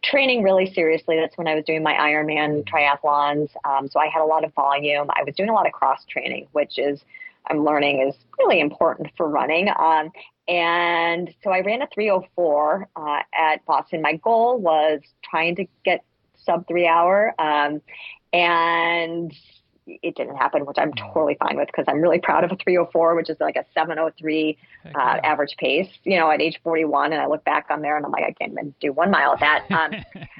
[0.03, 1.15] training really seriously.
[1.15, 3.49] That's when I was doing my Ironman triathlons.
[3.63, 5.07] Um, so I had a lot of volume.
[5.09, 7.03] I was doing a lot of cross training, which is
[7.47, 9.69] I'm learning is really important for running.
[9.69, 10.11] Um,
[10.47, 14.01] and so I ran a 304 uh, at Boston.
[14.01, 16.03] My goal was trying to get
[16.45, 17.33] sub three hour.
[17.39, 17.81] Um,
[18.33, 19.33] and
[19.85, 23.15] it didn't happen, which I'm totally fine with because I'm really proud of a 304,
[23.15, 24.57] which is like a 703
[24.95, 27.13] uh, average pace, you know, at age 41.
[27.13, 29.33] And I look back on there and I'm like, I can't even do one mile
[29.33, 29.65] at that.
[29.71, 29.91] Um,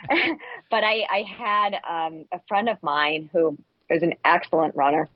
[0.72, 3.58] but I, I had um, a friend of mine who
[3.90, 5.10] is an excellent runner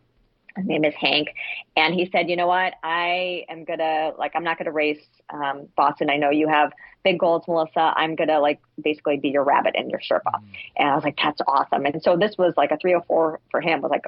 [0.58, 1.30] his name is Hank,
[1.76, 2.74] and he said, "You know what?
[2.84, 6.10] I am gonna like I'm not gonna race um, Boston.
[6.10, 7.94] I know you have big goals, Melissa.
[7.96, 10.46] I'm gonna like basically be your rabbit and your Sherpa." Mm-hmm.
[10.78, 13.82] And I was like, "That's awesome!" And so this was like a 304 for him
[13.82, 14.06] was like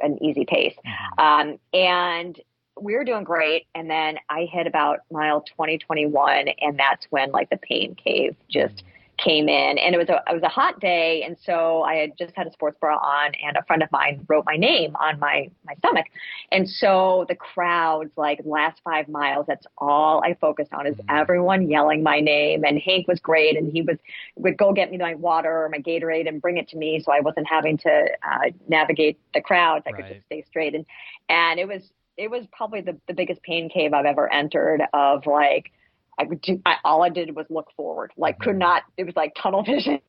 [0.00, 1.20] an easy pace, mm-hmm.
[1.20, 2.40] um, and
[2.80, 3.66] we were doing great.
[3.74, 8.36] And then I hit about mile 20, 21, and that's when like the pain cave
[8.48, 8.76] just.
[8.76, 8.86] Mm-hmm
[9.22, 12.16] came in and it was a it was a hot day and so I had
[12.18, 15.18] just had a sports bra on and a friend of mine wrote my name on
[15.18, 16.06] my my stomach
[16.50, 21.16] and so the crowds like last five miles that's all I focused on is mm-hmm.
[21.16, 23.98] everyone yelling my name and Hank was great and he was
[24.36, 27.12] would go get me my water or my Gatorade and bring it to me so
[27.12, 30.02] I wasn't having to uh, navigate the crowds I right.
[30.02, 30.86] could just stay straight and
[31.28, 31.82] and it was
[32.16, 35.72] it was probably the, the biggest pain cave I've ever entered of like
[36.20, 38.58] I would do, I, all I did was look forward, like could mm-hmm.
[38.58, 40.00] not, it was like tunnel vision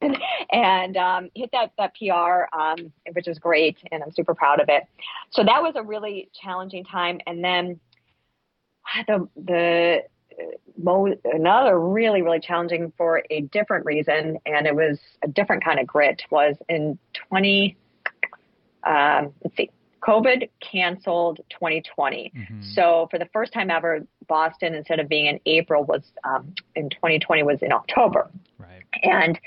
[0.52, 3.78] and, um, hit that, that PR, um, which is great.
[3.92, 4.84] And I'm super proud of it.
[5.32, 7.22] So that was a really challenging time.
[7.26, 7.80] And then
[9.08, 10.00] the, the,
[10.78, 14.38] mo- another really, really challenging for a different reason.
[14.46, 17.78] And it was a different kind of grit was in 20,
[18.86, 19.70] um, let's see,
[20.02, 22.32] COVID canceled 2020.
[22.36, 22.62] Mm-hmm.
[22.74, 26.90] So for the first time ever, Boston, instead of being in April, was um, in
[26.90, 28.30] 2020 was in October.
[28.58, 28.84] Right.
[29.04, 29.40] And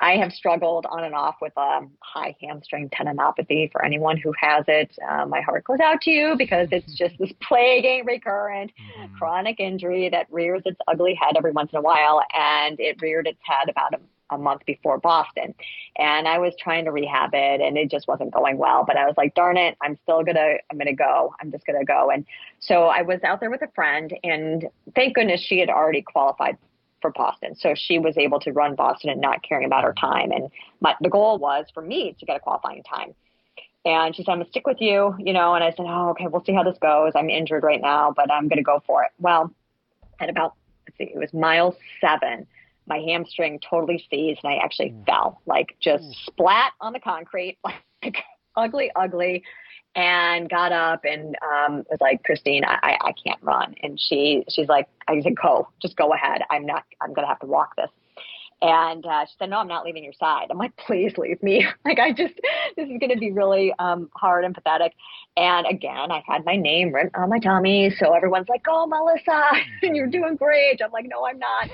[0.00, 3.70] I have struggled on and off with um, high hamstring tendinopathy.
[3.70, 7.18] For anyone who has it, uh, my heart goes out to you because it's just
[7.18, 9.14] this plaguing, recurrent, mm-hmm.
[9.16, 12.22] chronic injury that rears its ugly head every once in a while.
[12.32, 15.54] And it reared its head about a a month before Boston.
[15.96, 18.84] And I was trying to rehab it and it just wasn't going well.
[18.86, 21.34] But I was like, darn it, I'm still gonna I'm gonna go.
[21.40, 22.10] I'm just gonna go.
[22.10, 22.24] And
[22.60, 26.56] so I was out there with a friend and thank goodness she had already qualified
[27.00, 27.54] for Boston.
[27.54, 30.32] So she was able to run Boston and not caring about her time.
[30.32, 33.14] And my, the goal was for me to get a qualifying time.
[33.84, 36.10] And she said, I'm going to stick with you, you know, and I said, oh,
[36.10, 37.12] okay, we'll see how this goes.
[37.14, 39.10] I'm injured right now, but I'm going to go for it.
[39.18, 39.54] Well,
[40.20, 40.54] at about,
[40.86, 42.46] let's see, it was mile seven
[42.90, 45.06] my hamstring totally seized and I actually mm.
[45.06, 46.14] fell, like just mm.
[46.26, 48.16] splat on the concrete, like
[48.56, 49.44] ugly, ugly,
[49.94, 53.74] and got up and um, was like, Christine, I, I can't run.
[53.82, 56.42] And she, she's like, I said, go, just go ahead.
[56.50, 57.90] I'm not, I'm going to have to walk this.
[58.62, 61.66] And uh, she said, "No, I'm not leaving your side." I'm like, "Please leave me."
[61.84, 62.34] like, I just
[62.76, 64.92] this is going to be really um, hard and pathetic.
[65.36, 69.52] And again, I had my name written on my tummy, so everyone's like, "Oh, Melissa,
[69.82, 71.70] you're doing great." I'm like, "No, I'm not."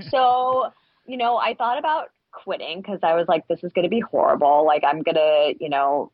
[0.10, 0.70] so,
[1.06, 4.00] you know, I thought about quitting because I was like, "This is going to be
[4.00, 4.66] horrible.
[4.66, 6.12] Like, I'm gonna, you know,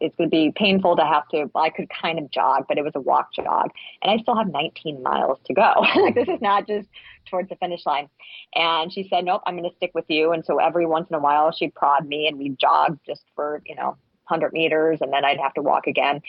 [0.00, 2.84] it's going to be painful to have to i could kind of jog but it
[2.84, 3.70] was a walk jog
[4.02, 5.72] and i still have 19 miles to go.
[5.98, 6.88] Like this is not just
[7.28, 8.08] towards the finish line.
[8.54, 10.32] And she said nope i'm going to stick with you.
[10.32, 13.62] And so every once in a while she'd prod me and we'd jog just for
[13.66, 13.96] you know
[14.28, 16.20] 100 meters and then i'd have to walk again.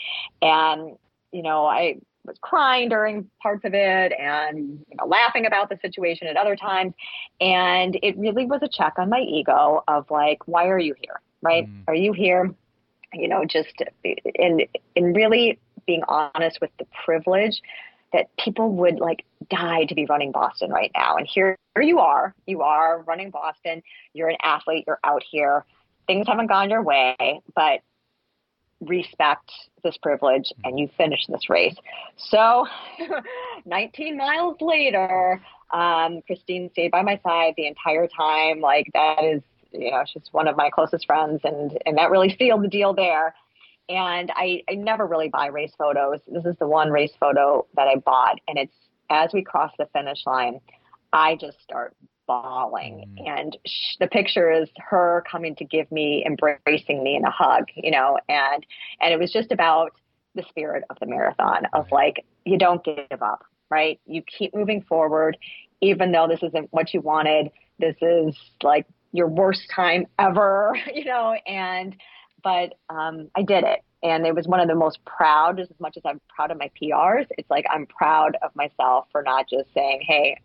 [0.42, 0.98] And
[1.32, 5.78] you know i was crying during parts of it and you know, laughing about the
[5.82, 6.94] situation at other times.
[7.40, 11.22] And it really was a check on my ego of like why are you here
[11.42, 11.68] right?
[11.68, 11.84] Mm.
[11.88, 12.54] are you here
[13.14, 14.62] you know, just in
[14.96, 17.62] in really being honest with the privilege
[18.14, 21.16] that people would like die to be running Boston right now.
[21.16, 23.84] And here, here you are, you are running Boston.
[24.14, 24.86] You're an athlete.
[24.88, 25.66] You're out here.
[26.08, 27.82] Things haven't gone your way, but
[28.82, 29.52] respect
[29.84, 31.76] this privilege and you finish this race.
[32.18, 32.66] So
[33.66, 35.42] 19 miles later,
[35.72, 38.60] um, Christine stayed by my side the entire time.
[38.60, 39.42] Like that is
[39.72, 42.94] you know, she's one of my closest friends, and and that really sealed the deal
[42.94, 43.34] there.
[43.88, 46.20] And I, I never really buy race photos.
[46.28, 48.76] This is the one race photo that I bought, and it's
[49.10, 50.60] as we cross the finish line,
[51.12, 51.96] I just start
[52.28, 53.28] bawling, mm.
[53.28, 57.66] and sh- the picture is her coming to give me, embracing me in a hug,
[57.76, 58.66] you know, and
[59.02, 59.94] and it was just about
[60.36, 64.00] the spirit of the marathon of like you don't give up, right?
[64.06, 65.38] You keep moving forward,
[65.82, 67.50] even though this isn't what you wanted.
[67.80, 71.96] This is like your worst time ever, you know, and,
[72.44, 73.80] but um, I did it.
[74.02, 76.72] And it was one of the most proud, as much as I'm proud of my
[76.82, 80.38] PRs, it's like I'm proud of myself for not just saying, hey,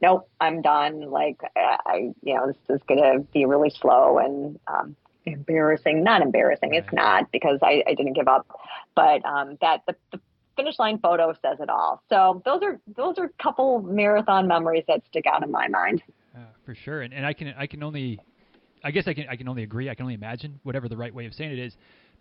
[0.00, 1.10] nope, I'm done.
[1.10, 6.02] Like, I, you know, this is going to be really slow and um, embarrassing.
[6.02, 8.46] Not embarrassing, it's not because I, I didn't give up.
[8.94, 10.20] But um, that the, the
[10.56, 12.02] finish line photo says it all.
[12.08, 16.02] So those are those are a couple marathon memories that stick out in my mind.
[16.34, 18.18] Uh, for sure, and and I can I can only,
[18.82, 19.88] I guess I can I can only agree.
[19.88, 21.74] I can only imagine whatever the right way of saying it is,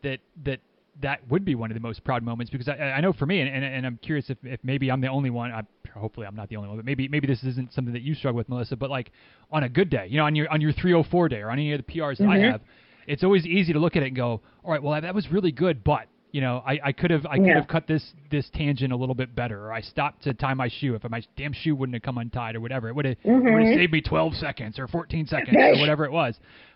[0.04, 0.60] that that
[1.02, 3.42] that would be one of the most proud moments because I, I know for me,
[3.42, 5.52] and, and, and I'm curious if, if maybe I'm the only one.
[5.52, 8.16] I, hopefully, I'm not the only one, but maybe maybe this isn't something that you
[8.16, 8.76] struggle with, Melissa.
[8.76, 9.12] But like
[9.52, 11.74] on a good day, you know, on your on your 304 day or on any
[11.74, 12.30] of the PRs mm-hmm.
[12.30, 12.62] I have,
[13.08, 15.52] it's always easy to look at it and go, all right, well that was really
[15.52, 17.60] good, but you know, I, I could have I could yeah.
[17.62, 20.68] have cut this this tangent a little bit better, or I stopped to tie my
[20.68, 20.94] shoe.
[20.94, 23.74] If my damn shoe wouldn't have come untied, or whatever, it would have mm-hmm.
[23.74, 26.36] saved me 12 seconds or 14 seconds or whatever it was.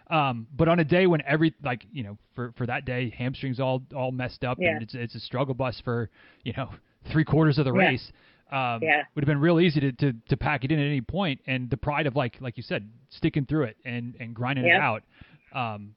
[0.09, 3.59] Um, but on a day when every like you know for for that day hamstrings
[3.59, 4.69] all all messed up yeah.
[4.69, 6.09] and it's it's a struggle bus for
[6.45, 6.69] you know
[7.11, 7.89] three quarters of the yeah.
[7.89, 8.11] race.
[8.53, 9.03] Um, yeah.
[9.13, 11.69] would have been real easy to, to, to pack it in at any point and
[11.69, 15.03] the pride of like like you said sticking through it and and grinding it out
[15.53, 15.93] um,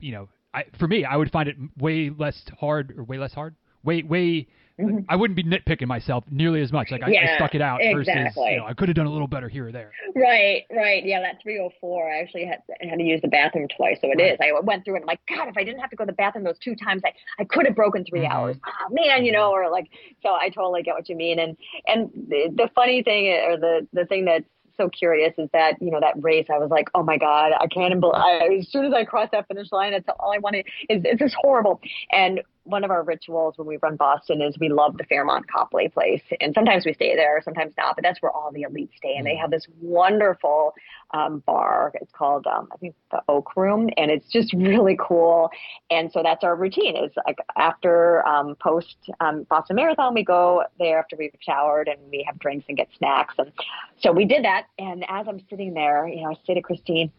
[0.00, 3.32] you know I, for me, I would find it way less hard or way less
[3.32, 4.46] hard, way way
[4.80, 4.98] mm-hmm.
[5.08, 6.92] I wouldn't be nitpicking myself nearly as much.
[6.92, 8.22] Like I, yeah, I stuck it out exactly.
[8.22, 9.90] versus you know I could have done a little better here or there.
[10.14, 11.04] Right, right.
[11.04, 12.08] Yeah, that 304.
[12.08, 14.32] I actually had had to use the bathroom twice, so it right.
[14.34, 14.38] is.
[14.40, 15.00] I went through it.
[15.00, 17.02] I'm like, God, if I didn't have to go to the bathroom those two times,
[17.04, 18.32] I I could have broken 3 mm-hmm.
[18.32, 18.56] hours.
[18.64, 19.88] Oh, man, you know, or like.
[20.22, 21.40] So I totally get what you mean.
[21.40, 24.44] And and the, the funny thing, or the the thing that's
[24.76, 27.66] so curious is that you know that race I was like oh my god I
[27.66, 31.02] can't believe as soon as I crossed that finish line that's all I wanted is
[31.04, 31.80] it's just horrible.
[32.10, 35.88] And one of our rituals when we run Boston is we love the Fairmont Copley
[35.88, 36.22] place.
[36.40, 39.14] And sometimes we stay there, sometimes not, but that's where all the elites stay.
[39.16, 40.74] And they have this wonderful
[41.12, 41.92] um, bar.
[42.00, 43.90] It's called, um, I think, the Oak Room.
[43.96, 45.50] And it's just really cool.
[45.90, 50.64] And so that's our routine is like after um, post um, Boston Marathon, we go
[50.78, 53.34] there after we've showered and we have drinks and get snacks.
[53.38, 53.52] And
[54.00, 54.66] so we did that.
[54.78, 57.12] And as I'm sitting there, you know, I say to Christine,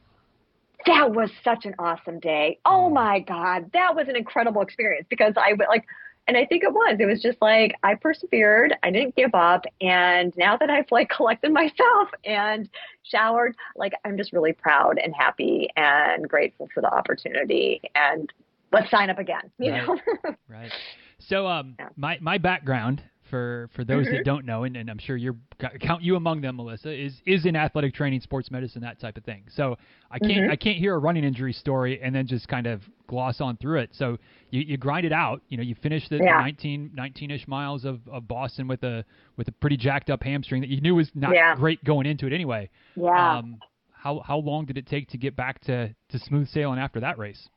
[0.85, 2.59] that was such an awesome day.
[2.65, 2.93] Oh mm.
[2.93, 5.85] my God, that was an incredible experience because I like,
[6.27, 6.97] and I think it was.
[6.99, 8.75] It was just like I persevered.
[8.83, 9.65] I didn't give up.
[9.81, 12.69] And now that I've like collected myself and
[13.03, 17.81] showered, like I'm just really proud and happy and grateful for the opportunity.
[17.93, 18.31] And
[18.71, 19.51] let's sign up again.
[19.59, 19.87] You right.
[19.87, 20.35] know.
[20.47, 20.71] right.
[21.19, 21.89] So um, yeah.
[21.95, 23.03] my my background
[23.35, 24.15] for for those mm-hmm.
[24.15, 25.35] that don't know, and, and I'm sure you're
[25.81, 29.25] count you among them, Melissa, is is in athletic training, sports medicine, that type of
[29.25, 29.43] thing.
[29.49, 29.75] So
[30.09, 30.51] I can't mm-hmm.
[30.51, 33.79] I can't hear a running injury story and then just kind of gloss on through
[33.79, 33.89] it.
[33.91, 34.17] So
[34.51, 35.41] you, you grind it out.
[35.49, 36.39] You know, you finish the, yeah.
[36.39, 39.03] 19 19ish miles of, of Boston with a
[39.35, 41.55] with a pretty jacked up hamstring that you knew was not yeah.
[41.55, 42.69] great going into it anyway.
[42.95, 43.39] Yeah.
[43.39, 43.57] Um,
[43.91, 47.17] how how long did it take to get back to to smooth sailing after that
[47.17, 47.49] race?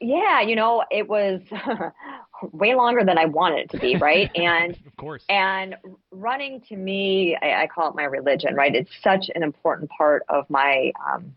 [0.00, 1.40] Yeah, you know, it was
[2.52, 4.30] way longer than I wanted it to be, right?
[4.44, 5.76] And of course, and
[6.10, 8.74] running to me, I, I, call it my religion, right?
[8.74, 11.34] It's such an important part of my um,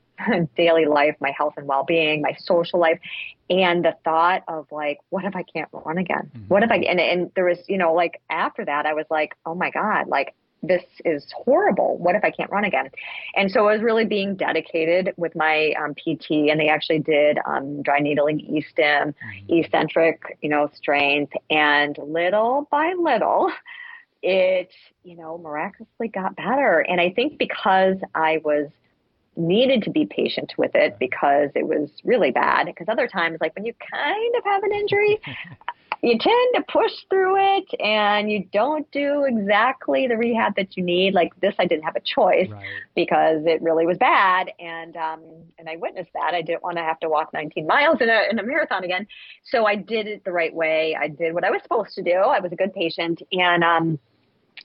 [0.57, 2.99] daily life, my health and well-being, my social life,
[3.49, 6.31] and the thought of like, what if I can't run again?
[6.35, 6.47] Mm-hmm.
[6.47, 6.77] What if I?
[6.77, 10.07] And and there was, you know, like after that, I was like, oh my god,
[10.07, 11.97] like this is horrible.
[11.97, 12.89] What if I can't run again?
[13.35, 17.37] And so I was really being dedicated with my um, PT, and they actually did
[17.45, 19.53] um, dry needling e-stim, mm-hmm.
[19.53, 23.51] eccentric, you know, strength, and little by little,
[24.23, 24.71] it,
[25.03, 26.79] you know, miraculously got better.
[26.79, 28.69] And I think because I was
[29.35, 32.65] needed to be patient with it because it was really bad.
[32.65, 35.21] Because other times, like when you kind of have an injury,
[36.01, 40.83] you tend to push through it and you don't do exactly the rehab that you
[40.83, 41.13] need.
[41.13, 42.65] Like this, I didn't have a choice right.
[42.95, 44.51] because it really was bad.
[44.59, 45.21] And, um,
[45.57, 46.33] and I witnessed that.
[46.33, 49.07] I didn't want to have to walk 19 miles in a, in a marathon again.
[49.43, 50.95] So I did it the right way.
[50.99, 52.11] I did what I was supposed to do.
[52.11, 53.99] I was a good patient and, um,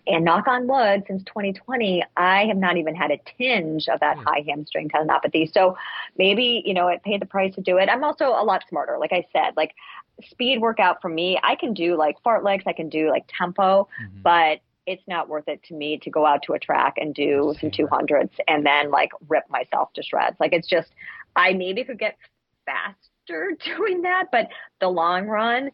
[0.07, 4.17] and knock on wood, since 2020, I have not even had a tinge of that
[4.17, 4.25] hmm.
[4.25, 5.53] high hamstring tendinopathy.
[5.53, 5.77] So
[6.19, 7.89] maybe, you know, it paid the price to do it.
[7.89, 8.99] I'm also a lot smarter.
[8.99, 9.75] Like I said, like
[10.23, 14.23] speed workout for me, I can do like fartleks, I can do like tempo, mm-hmm.
[14.23, 17.55] but it's not worth it to me to go out to a track and do
[17.61, 20.37] some 200s and then like rip myself to shreds.
[20.41, 20.91] Like it's just,
[21.37, 22.17] I maybe could get
[22.67, 24.49] faster doing that, but
[24.81, 25.71] the long run,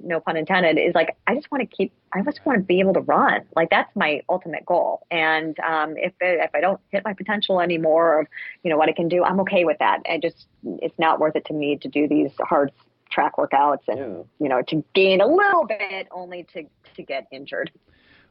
[0.00, 1.92] no pun intended, is like I just want to keep.
[2.14, 3.42] I just want to be able to run.
[3.54, 5.06] Like that's my ultimate goal.
[5.10, 8.26] And um, if it, if I don't hit my potential anymore of
[8.62, 10.00] you know what I can do, I'm okay with that.
[10.08, 12.72] I just it's not worth it to me to do these hard
[13.12, 14.22] track workouts and yeah.
[14.38, 16.64] you know to gain a little bit only to
[16.96, 17.70] to get injured.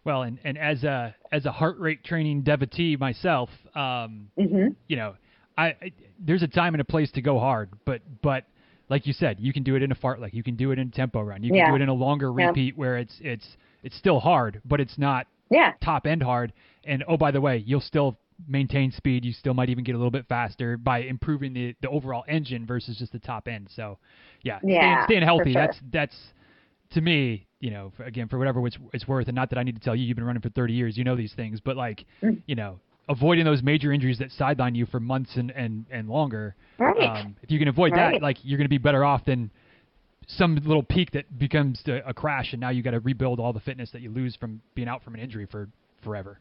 [0.04, 4.70] Well, and, and as a as a heart rate training devotee myself, um, mm-hmm.
[4.88, 5.15] you know,
[5.58, 8.46] I, I, there's a time and a place to go hard, but but
[8.89, 10.88] like you said, you can do it in a fartlek, you can do it in
[10.88, 11.70] a tempo run, you can yeah.
[11.70, 12.80] do it in a longer repeat yeah.
[12.80, 15.74] where it's it's it's still hard, but it's not yeah.
[15.84, 16.52] top end hard.
[16.84, 19.25] And oh, by the way, you'll still maintain speed.
[19.25, 22.65] You still might even get a little bit faster by improving the the overall engine
[22.65, 23.69] versus just the top end.
[23.75, 23.97] So
[24.43, 25.54] yeah, yeah staying, staying healthy.
[25.54, 25.62] Sure.
[25.67, 26.15] That's that's
[26.91, 29.63] to me, you know, for, again for whatever it's, it's worth, and not that I
[29.63, 31.77] need to tell you, you've been running for 30 years, you know these things, but
[31.77, 32.41] like, mm.
[32.45, 36.56] you know, avoiding those major injuries that sideline you for months and and and longer.
[36.77, 37.21] Right.
[37.21, 38.13] Um, if you can avoid right.
[38.13, 39.51] that, like you're going to be better off than
[40.27, 43.54] some little peak that becomes a, a crash, and now you got to rebuild all
[43.54, 45.69] the fitness that you lose from being out from an injury for
[46.04, 46.39] forever.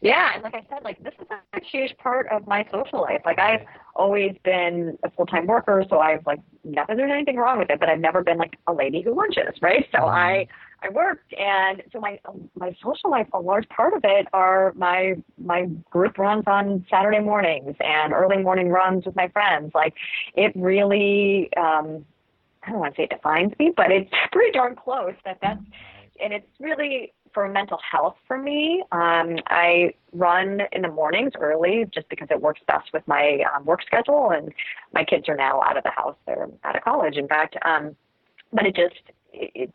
[0.00, 3.22] Yeah, and like I said, like this is a huge part of my social life.
[3.24, 7.58] Like I've always been a full time worker, so I've like not there's anything wrong
[7.58, 9.86] with it, but I've never been like a lady who lunches, right?
[9.92, 10.08] So mm-hmm.
[10.08, 10.46] I
[10.82, 12.18] I worked, and so my
[12.58, 17.20] my social life, a large part of it are my my group runs on Saturday
[17.20, 19.72] mornings and early morning runs with my friends.
[19.74, 19.94] Like
[20.34, 22.04] it really, um,
[22.62, 25.14] I don't want to say it defines me, but it's pretty darn close.
[25.24, 25.60] That that's
[26.22, 28.82] and it's really for mental health for me.
[28.92, 33.66] Um, I run in the mornings early just because it works best with my um,
[33.66, 34.54] work schedule, and
[34.94, 37.54] my kids are now out of the house; they're out of college, in fact.
[37.62, 37.94] Um,
[38.54, 38.94] but it just
[39.34, 39.70] it's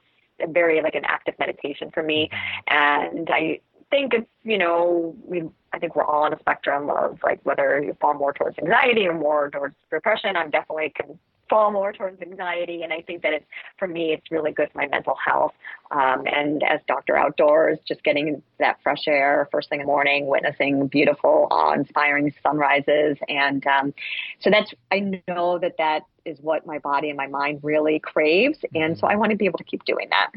[0.49, 2.32] very like an active meditation for me.
[2.68, 3.59] And I
[3.91, 7.80] think it's, you know, we, I think we're all on a spectrum of like whether
[7.80, 10.36] you fall more towards anxiety or more towards depression.
[10.36, 11.20] I'm definitely can
[11.52, 12.82] fall more towards anxiety.
[12.82, 13.45] And I think that it's,
[13.78, 15.52] for me, it's really good for my mental health.
[15.91, 20.28] Um, and as Doctor Outdoors, just getting that fresh air first thing in the morning,
[20.28, 23.18] witnessing beautiful, awe-inspiring sunrises.
[23.28, 23.93] And um,
[24.39, 28.58] so that's, I know that that is what my body and my mind really craves.
[28.74, 30.32] And so I want to be able to keep doing that.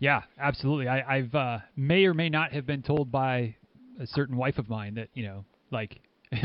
[0.00, 0.88] Yeah, absolutely.
[0.88, 3.54] I, I've uh, may or may not have been told by
[4.00, 6.00] a certain wife of mine that you know, like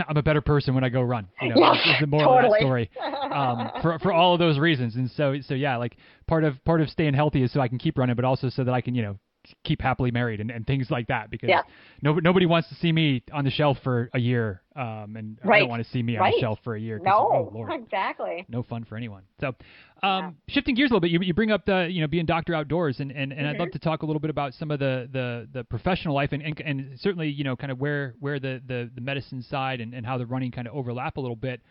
[0.07, 1.27] I'm a better person when I go run.
[1.41, 2.47] You know, yeah, is the moral totally.
[2.47, 2.89] of that story.
[3.31, 6.81] Um, for for all of those reasons, and so so yeah, like part of part
[6.81, 8.95] of staying healthy is so I can keep running, but also so that I can
[8.95, 9.19] you know
[9.63, 11.61] keep happily married and, and things like that because yeah.
[12.01, 15.57] nobody nobody wants to see me on the shelf for a year um, and right.
[15.57, 16.33] I don't want to see me on right.
[16.35, 16.99] the shelf for a year.
[17.03, 17.71] No, oh, Lord.
[17.73, 18.45] exactly.
[18.47, 19.23] No fun for anyone.
[19.39, 19.55] So, um,
[20.03, 20.31] yeah.
[20.49, 22.99] shifting gears a little bit, you, you bring up the you know being doctor outdoors,
[22.99, 23.47] and, and, and mm-hmm.
[23.49, 26.31] I'd love to talk a little bit about some of the, the, the professional life
[26.31, 29.81] and, and, and certainly you know kind of where where the, the, the medicine side
[29.81, 31.61] and, and how the running kind of overlap a little bit.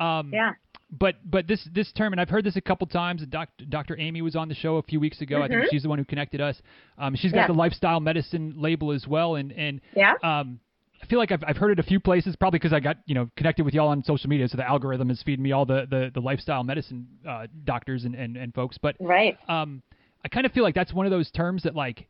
[0.00, 0.52] Um, yeah
[0.98, 3.24] but but this this term, and I've heard this a couple times.
[3.26, 3.64] Dr.
[3.66, 3.98] Dr.
[3.98, 5.36] Amy was on the show a few weeks ago.
[5.36, 5.44] Mm-hmm.
[5.44, 6.60] I think she's the one who connected us.
[6.98, 7.46] Um, she's got yeah.
[7.48, 10.14] the lifestyle medicine label as well, and and yeah.
[10.22, 10.60] Um,
[11.02, 13.14] I feel like I've I've heard it a few places, probably because I got you
[13.14, 15.86] know connected with y'all on social media, so the algorithm is feeding me all the
[15.88, 18.78] the, the lifestyle medicine uh, doctors and, and and folks.
[18.78, 19.36] But right.
[19.48, 19.82] Um,
[20.24, 22.06] I kind of feel like that's one of those terms that like.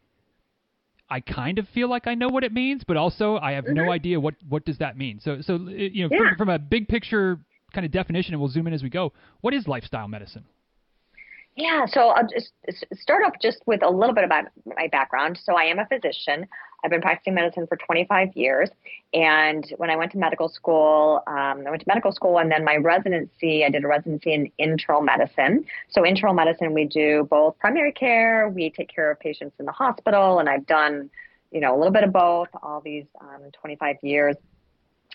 [1.11, 3.74] I kind of feel like I know what it means, but also I have mm-hmm.
[3.74, 5.20] no idea what what does that mean.
[5.20, 6.30] So so you know yeah.
[6.30, 7.41] from, from a big picture
[7.75, 9.12] kind of definition, and we'll zoom in as we go.
[9.41, 10.45] What is lifestyle medicine?
[11.57, 12.53] Yeah, so I'll just
[12.95, 14.47] start off just with a little bit about
[14.77, 15.39] my background.
[15.41, 16.49] So I am a physician.
[16.83, 18.68] I've been practicing medicine for 25 years,
[19.14, 22.64] and when I went to medical school, um, I went to medical school, and then
[22.64, 25.64] my residency, I did a residency in internal medicine.
[25.91, 29.72] So internal medicine, we do both primary care, we take care of patients in the
[29.72, 31.09] hospital, and I've done,
[31.53, 34.37] you know, a little bit of both all these um, 25 years.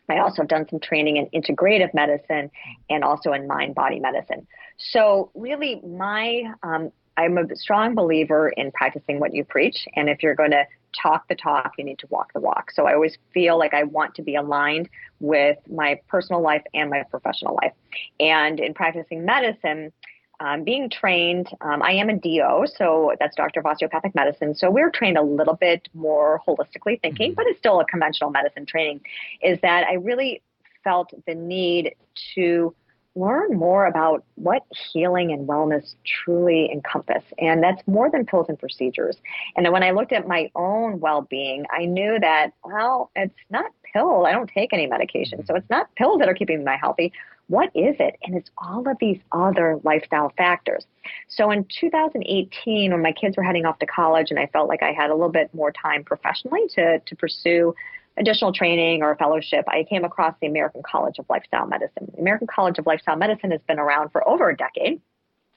[0.10, 2.52] I also have done some training in integrative medicine
[2.90, 4.48] and also in mind body medicine.
[4.78, 9.88] So, really, my um, I'm a strong believer in practicing what you preach.
[9.96, 10.66] And if you're going to
[11.00, 12.72] talk the talk, you need to walk the walk.
[12.72, 14.90] So, I always feel like I want to be aligned
[15.20, 17.74] with my personal life and my professional life.
[18.20, 19.92] And in practicing medicine,
[20.40, 24.56] um, being trained, um, I am a DO, so that's Doctor of Osteopathic Medicine.
[24.56, 27.36] So we're trained a little bit more holistically thinking, mm-hmm.
[27.36, 29.02] but it's still a conventional medicine training.
[29.42, 30.42] Is that I really
[30.84, 31.96] felt the need
[32.36, 32.74] to
[33.16, 34.64] learn more about what
[34.94, 37.24] healing and wellness truly encompass.
[37.38, 39.18] And that's more than pills and procedures.
[39.56, 43.34] And then when I looked at my own well being, I knew that, well, it's
[43.50, 44.26] not pills.
[44.28, 45.46] I don't take any medication.
[45.46, 47.12] So it's not pills that are keeping me healthy.
[47.50, 48.16] What is it?
[48.24, 50.86] And it's all of these other lifestyle factors.
[51.28, 54.84] So in 2018, when my kids were heading off to college and I felt like
[54.84, 57.74] I had a little bit more time professionally to, to pursue
[58.18, 62.12] additional training or a fellowship, I came across the American College of Lifestyle Medicine.
[62.14, 65.02] The American College of Lifestyle Medicine has been around for over a decade.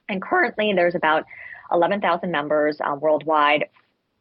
[0.09, 1.25] And currently there's about
[1.71, 3.65] 11,000 members uh, worldwide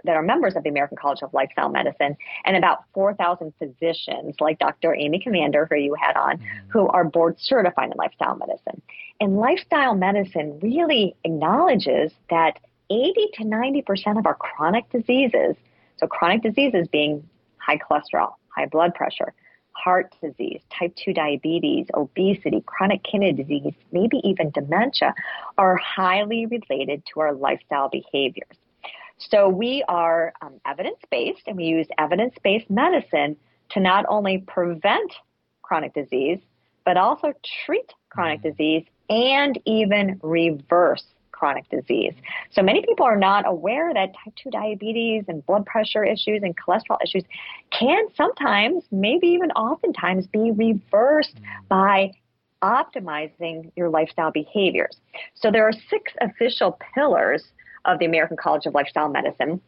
[0.05, 4.59] that are members of the American College of Lifestyle Medicine, and about 4,000 physicians, like
[4.59, 4.95] Dr.
[4.95, 6.69] Amy Comander, who you had on, mm-hmm.
[6.69, 8.81] who are board certified in lifestyle medicine.
[9.21, 12.59] And lifestyle medicine really acknowledges that
[12.91, 15.57] 80 to 90% of our chronic diseases,
[15.97, 19.33] so chronic diseases being high cholesterol, high blood pressure,
[19.73, 25.15] heart disease, type 2 diabetes, obesity, chronic kidney disease, maybe even dementia,
[25.59, 28.57] are highly related to our lifestyle behaviors.
[29.31, 33.37] So we are um, evidence based and we use evidence based medicine
[33.71, 35.13] to not only prevent
[35.63, 36.39] chronic disease,
[36.85, 37.33] but also
[37.65, 38.51] treat chronic mm-hmm.
[38.51, 42.15] disease and even reverse chronic disease.
[42.53, 46.55] So many people are not aware that type 2 diabetes and blood pressure issues and
[46.57, 47.25] cholesterol issues
[47.71, 51.67] can sometimes, maybe even oftentimes, be reversed mm-hmm.
[51.69, 52.13] by
[52.63, 54.99] optimizing your lifestyle behaviors.
[55.35, 57.43] So there are six official pillars
[57.85, 59.61] of the American College of Lifestyle Medicine.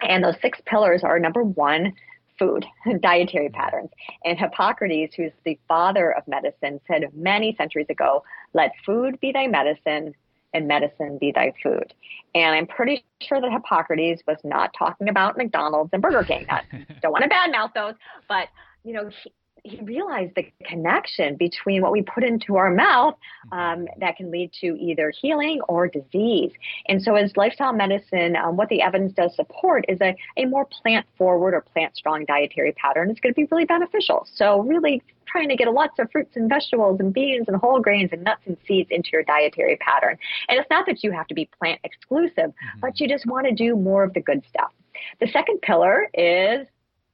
[0.00, 1.92] And those six pillars are number one,
[2.38, 2.64] food,
[3.00, 3.90] dietary patterns.
[4.24, 8.24] And Hippocrates, who's the father of medicine, said many centuries ago,
[8.54, 10.14] let food be thy medicine
[10.54, 11.92] and medicine be thy food.
[12.34, 16.46] And I'm pretty sure that Hippocrates was not talking about McDonald's and Burger King.
[16.48, 16.62] I
[17.02, 17.94] don't want to badmouth those,
[18.28, 18.48] but
[18.84, 19.32] you know, he,
[19.68, 23.14] he realized the connection between what we put into our mouth
[23.52, 26.52] um, that can lead to either healing or disease.
[26.86, 30.66] And so, as lifestyle medicine, um, what the evidence does support is a, a more
[30.82, 34.26] plant forward or plant strong dietary pattern is going to be really beneficial.
[34.34, 38.10] So, really trying to get lots of fruits and vegetables and beans and whole grains
[38.12, 40.16] and nuts and seeds into your dietary pattern.
[40.48, 42.80] And it's not that you have to be plant exclusive, mm-hmm.
[42.80, 44.72] but you just want to do more of the good stuff.
[45.20, 46.66] The second pillar is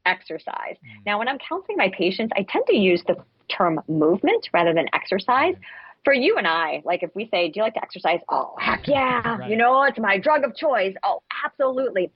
[0.07, 0.77] exercise.
[0.77, 1.03] Mm-hmm.
[1.07, 3.17] Now, when I'm counseling my patients, I tend to use the
[3.49, 5.55] term movement rather than exercise.
[6.05, 8.21] For you and I, like if we say, Do you like to exercise?
[8.29, 9.39] Oh, heck yeah.
[9.39, 9.51] Right.
[9.51, 10.95] You know, it's my drug of choice.
[11.03, 12.11] Oh, absolutely.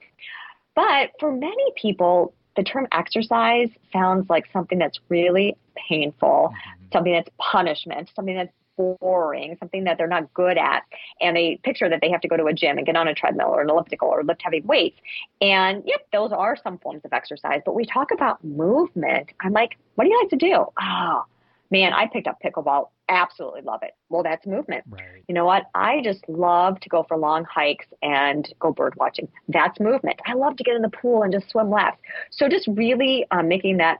[0.75, 6.85] But for many people, the term exercise sounds like something that's really painful, mm-hmm.
[6.93, 8.53] something that's punishment, something that's
[8.99, 10.83] boring, something that they're not good at,
[11.21, 13.13] and they picture that they have to go to a gym and get on a
[13.13, 14.99] treadmill or an elliptical or lift heavy weights.
[15.41, 17.61] And yep, those are some forms of exercise.
[17.65, 19.29] But we talk about movement.
[19.41, 20.65] I'm like, what do you like to do?
[20.81, 21.23] Oh,
[21.71, 22.89] man, I picked up pickleball.
[23.09, 23.91] Absolutely love it.
[24.09, 24.83] Well, that's movement.
[24.89, 25.23] Right.
[25.27, 25.63] You know what?
[25.73, 29.27] I just love to go for long hikes and go bird watching.
[29.47, 30.19] That's movement.
[30.25, 31.99] I love to get in the pool and just swim laps.
[32.31, 33.99] So just really um, making that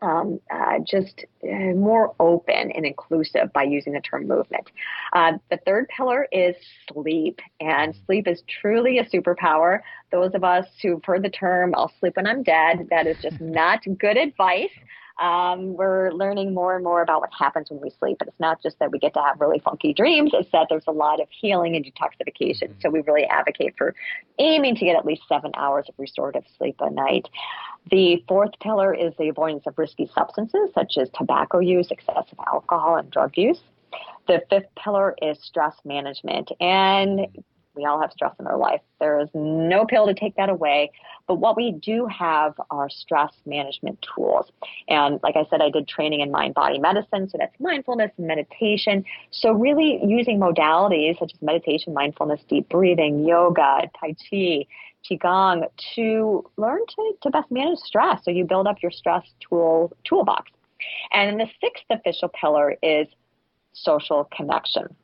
[0.00, 4.70] um, uh, just uh, more open and inclusive by using the term movement.
[5.12, 6.54] Uh, the third pillar is
[6.92, 9.80] sleep, and sleep is truly a superpower.
[10.12, 13.40] Those of us who've heard the term, I'll sleep when I'm dead, that is just
[13.40, 14.70] not good advice.
[15.18, 18.18] Um, we're learning more and more about what happens when we sleep.
[18.20, 20.86] And it's not just that we get to have really funky dreams, it's that there's
[20.86, 22.70] a lot of healing and detoxification.
[22.80, 23.94] So we really advocate for
[24.38, 27.28] aiming to get at least seven hours of restorative sleep a night.
[27.90, 32.96] The fourth pillar is the avoidance of risky substances such as tobacco use, excessive alcohol,
[32.96, 33.60] and drug use.
[34.26, 36.50] The fifth pillar is stress management.
[36.60, 37.28] And
[37.78, 38.80] we all have stress in our life.
[38.98, 40.90] There is no pill to take that away.
[41.28, 44.50] But what we do have are stress management tools.
[44.88, 47.28] And like I said, I did training in mind body medicine.
[47.28, 49.04] So that's mindfulness and meditation.
[49.30, 54.66] So really using modalities such as meditation, mindfulness, deep breathing, yoga, Tai Chi,
[55.10, 58.24] Qigong to learn to, to best manage stress.
[58.24, 60.50] So you build up your stress tool toolbox.
[61.12, 63.08] And the sixth official pillar is
[63.72, 64.94] social connection.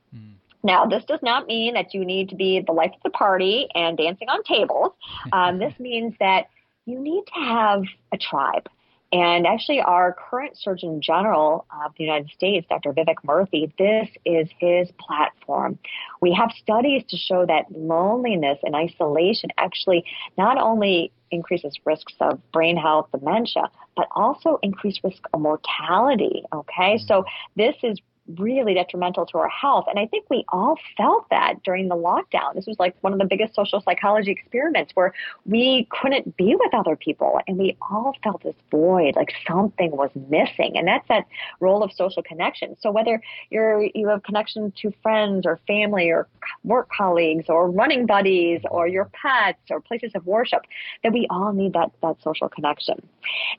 [0.64, 3.68] Now, this does not mean that you need to be the life of the party
[3.74, 4.92] and dancing on tables.
[5.32, 6.46] Um, this means that
[6.86, 7.82] you need to have
[8.12, 8.68] a tribe.
[9.14, 12.92] And actually, our current Surgeon General of the United States, Dr.
[12.92, 15.78] Vivek Murthy, this is his platform.
[16.20, 20.04] We have studies to show that loneliness and isolation actually
[20.36, 26.42] not only increases risks of brain health, dementia, but also increased risk of mortality.
[26.52, 28.00] Okay, so this is
[28.38, 29.84] really detrimental to our health.
[29.88, 32.54] And I think we all felt that during the lockdown.
[32.54, 35.12] This was like one of the biggest social psychology experiments where
[35.44, 40.10] we couldn't be with other people and we all felt this void, like something was
[40.28, 40.76] missing.
[40.76, 41.26] And that's that
[41.60, 42.76] role of social connection.
[42.80, 43.20] So whether
[43.50, 46.26] you're you have connection to friends or family or
[46.62, 50.62] work colleagues or running buddies or your pets or places of worship,
[51.02, 53.06] that we all need that that social connection.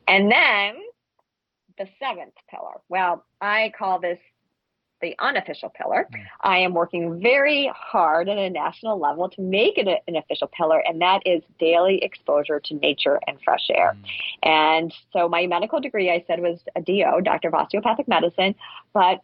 [0.07, 0.75] And then
[1.77, 2.79] the seventh pillar.
[2.89, 4.19] Well, I call this
[5.01, 6.07] the unofficial pillar.
[6.13, 6.23] Mm.
[6.41, 10.79] I am working very hard at a national level to make it an official pillar,
[10.79, 13.95] and that is daily exposure to nature and fresh air.
[13.95, 14.49] Mm.
[14.49, 18.55] And so my medical degree, I said, was a DO, Doctor of Osteopathic Medicine,
[18.93, 19.21] but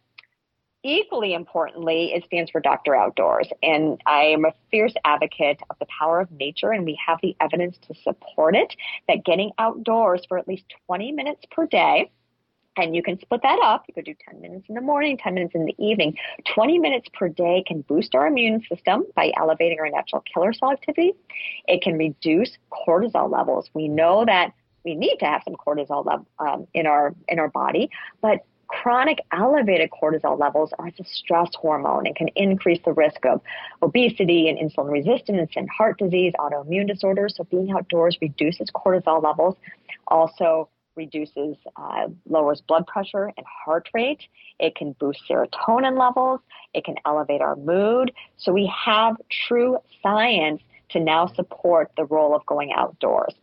[0.84, 3.48] equally importantly, it stands for Doctor Outdoors.
[3.62, 7.36] And I am a fierce advocate of the power of nature, and we have the
[7.40, 8.74] evidence to support it
[9.08, 12.10] that getting outdoors for at least 20 minutes per day
[12.76, 13.84] and you can split that up.
[13.88, 16.16] You could do 10 minutes in the morning, 10 minutes in the evening.
[16.54, 20.72] 20 minutes per day can boost our immune system by elevating our natural killer cell
[20.72, 21.12] activity.
[21.66, 23.68] It can reduce cortisol levels.
[23.74, 24.52] We know that
[24.84, 28.40] we need to have some cortisol um, in our in our body, but
[28.72, 33.40] chronic elevated cortisol levels are a stress hormone and can increase the risk of
[33.82, 37.34] obesity and insulin resistance and heart disease, autoimmune disorders.
[37.36, 39.56] So being outdoors reduces cortisol levels.
[40.08, 44.20] Also reduces, uh, lowers blood pressure and heart rate.
[44.58, 46.40] It can boost serotonin levels.
[46.74, 48.12] It can elevate our mood.
[48.36, 49.16] So we have
[49.48, 53.34] true science to now support the role of going outdoors.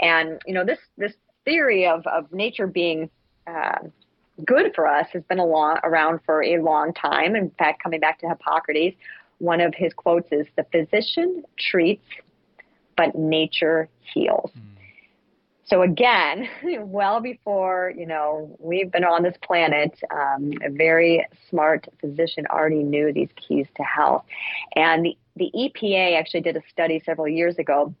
[0.00, 1.12] And, you know, this, this
[1.44, 3.10] theory of, of nature being,
[3.46, 3.78] uh,
[4.44, 7.34] good for us has been long, around for a long time.
[7.34, 8.96] In fact, coming back to Hippocrates,
[9.38, 12.04] one of his quotes is the physician treats,
[12.96, 14.50] but nature heals.
[14.56, 14.77] Mm.
[15.68, 16.48] So again,
[16.80, 22.82] well before you know we've been on this planet, um, a very smart physician already
[22.82, 24.24] knew these keys to health,
[24.76, 27.94] and the, the EPA actually did a study several years ago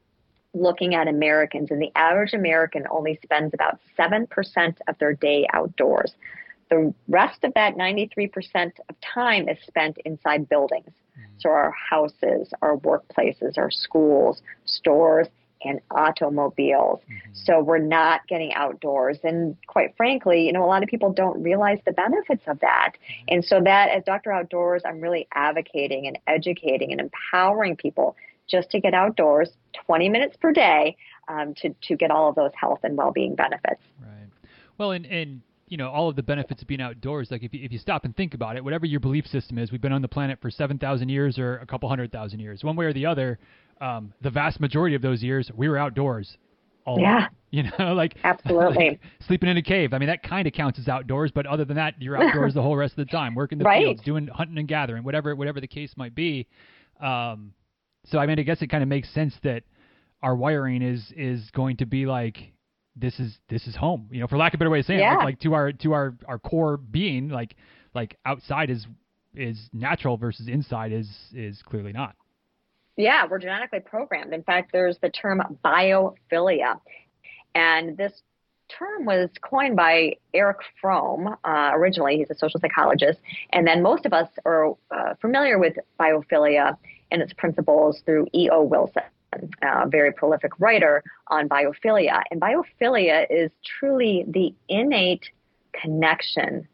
[0.54, 4.26] looking at Americans, and the average American only spends about 7%
[4.88, 6.14] of their day outdoors.
[6.70, 10.90] The rest of that 93% of time is spent inside buildings.
[11.18, 11.32] Mm-hmm.
[11.38, 15.28] So, our houses, our workplaces, our schools, stores,
[15.62, 17.00] and automobiles.
[17.00, 17.30] Mm-hmm.
[17.34, 19.18] So we're not getting outdoors.
[19.24, 22.92] And quite frankly, you know, a lot of people don't realize the benefits of that.
[22.94, 23.34] Mm-hmm.
[23.34, 24.32] And so that as Dr.
[24.32, 28.16] Outdoors, I'm really advocating and educating and empowering people
[28.48, 29.50] just to get outdoors
[29.86, 30.96] 20 minutes per day
[31.28, 33.82] um, to, to get all of those health and well-being benefits.
[34.00, 34.28] Right.
[34.78, 37.60] Well, and, and you know all of the benefits of being outdoors like if you,
[37.62, 40.02] if you stop and think about it whatever your belief system is we've been on
[40.02, 43.04] the planet for 7000 years or a couple hundred thousand years one way or the
[43.06, 43.38] other
[43.80, 46.36] um, the vast majority of those years we were outdoors.
[46.84, 47.28] All yeah.
[47.50, 49.94] You know, like absolutely like sleeping in a cave.
[49.94, 52.60] I mean, that kind of counts as outdoors, but other than that, you're outdoors the
[52.60, 53.84] whole rest of the time, working the right.
[53.84, 56.46] fields, doing hunting and gathering, whatever whatever the case might be.
[57.00, 57.54] Um,
[58.04, 59.62] so I mean, I guess it kind of makes sense that
[60.20, 62.36] our wiring is is going to be like
[62.98, 64.08] this is this is home.
[64.10, 65.14] You know, for lack of a better way of saying yeah.
[65.14, 67.56] it, like, like to our to our our core being, like
[67.94, 68.86] like outside is
[69.34, 72.16] is natural versus inside is is clearly not.
[72.96, 74.34] Yeah, we're genetically programmed.
[74.34, 76.80] In fact, there's the term biophilia.
[77.54, 78.22] And this
[78.68, 81.36] term was coined by Erich Fromm.
[81.44, 83.20] Uh, originally, he's a social psychologist.
[83.50, 86.76] And then most of us are uh, familiar with biophilia
[87.10, 88.64] and its principles through E.O.
[88.64, 89.02] Wilson,
[89.62, 92.22] a very prolific writer on biophilia.
[92.30, 95.30] And biophilia is truly the innate
[95.72, 96.66] connection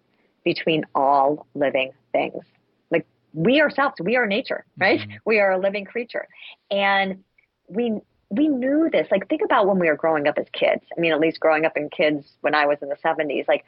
[0.44, 2.44] between all living things
[2.90, 5.00] Like we ourselves, we are nature, right?
[5.00, 5.16] Mm-hmm.
[5.24, 6.28] We are a living creature.
[6.70, 7.24] And
[7.68, 8.00] we
[8.30, 9.06] we knew this.
[9.10, 10.82] Like think about when we were growing up as kids.
[10.96, 13.64] I mean, at least growing up in kids when I was in the 70s, like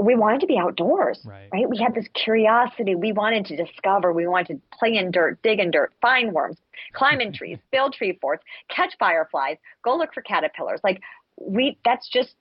[0.00, 1.48] we wanted to be outdoors, right.
[1.52, 1.68] right?
[1.68, 2.94] We had this curiosity.
[2.94, 4.12] We wanted to discover.
[4.12, 6.56] We wanted to play in dirt, dig in dirt, find worms,
[6.92, 10.80] climb in trees, build tree forts, catch fireflies, go look for caterpillars.
[10.84, 11.02] Like
[11.36, 12.34] we, that's just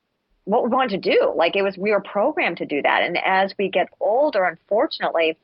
[0.45, 1.34] what we wanted to do.
[1.36, 3.01] Like it was, we were programmed to do that.
[3.01, 5.38] And as we get older, unfortunately,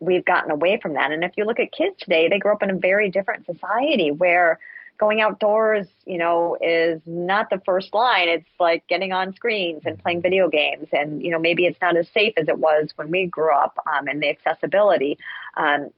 [0.00, 1.12] we've gotten away from that.
[1.12, 4.10] And if you look at kids today, they grow up in a very different society
[4.10, 4.58] where
[5.00, 8.28] going outdoors, you know, is not the first line.
[8.28, 10.88] It's like getting on screens and playing video games.
[10.92, 13.76] And, you know, maybe it's not as safe as it was when we grew up
[13.86, 15.18] um, and the accessibility.
[15.56, 15.88] Um,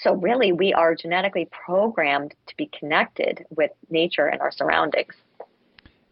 [0.00, 5.14] so really, we are genetically programmed to be connected with nature and our surroundings.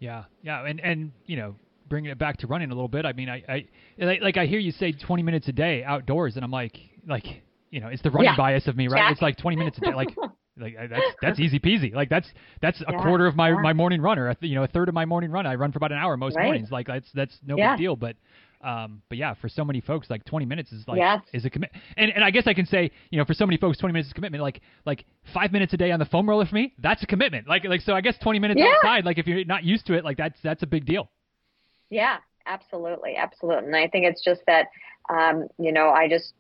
[0.01, 1.55] Yeah, yeah, and and you know,
[1.89, 3.05] bringing it back to running a little bit.
[3.05, 3.67] I mean, I, I
[3.99, 7.81] like I hear you say 20 minutes a day outdoors, and I'm like, like you
[7.81, 8.37] know, it's the running yeah.
[8.37, 9.13] bias of me, right?
[9.13, 10.17] It's like 20 minutes a day, like.
[10.57, 11.93] Like that's that's easy peasy.
[11.93, 12.29] Like that's
[12.63, 13.61] that's a yeah, quarter of my, yeah.
[13.61, 15.47] my morning run, or you know a third of my morning run.
[15.47, 16.45] I run for about an hour most right.
[16.45, 16.71] mornings.
[16.71, 17.73] Like that's that's no yeah.
[17.73, 17.97] big deal.
[17.97, 18.17] But
[18.65, 21.21] um, but yeah, for so many folks, like 20 minutes is like yes.
[21.33, 21.83] is a commitment.
[21.97, 24.09] And and I guess I can say, you know, for so many folks, 20 minutes
[24.09, 24.43] is a commitment.
[24.43, 27.49] Like like five minutes a day on the foam roller for me, that's a commitment.
[27.49, 30.05] Like like so, I guess 20 minutes outside, like if you're not used to it,
[30.05, 31.11] like that's that's a big deal.
[31.91, 33.67] Yeah, absolutely, absolutely.
[33.67, 34.69] And I think it's just that,
[35.11, 36.33] um, you know, I just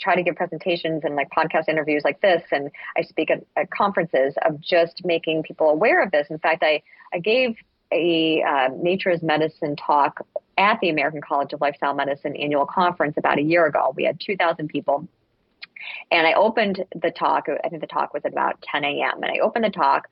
[0.00, 3.70] try to give presentations and like podcast interviews like this, and I speak at, at
[3.70, 6.26] conferences of just making people aware of this.
[6.30, 6.82] In fact, I
[7.12, 7.56] I gave
[7.92, 10.20] a uh, Nature is Medicine talk
[10.58, 13.94] at the American College of Lifestyle Medicine annual conference about a year ago.
[13.96, 15.06] We had 2,000 people.
[16.10, 19.22] And I opened the talk, I think the talk was at about 10 a.m.
[19.22, 20.08] And I opened the talk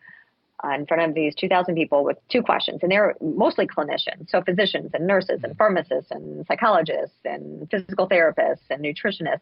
[0.64, 4.42] uh, in front of these 2,000 people with two questions, and they're mostly clinicians, so
[4.42, 9.40] physicians and nurses and pharmacists and psychologists and physical therapists and nutritionists.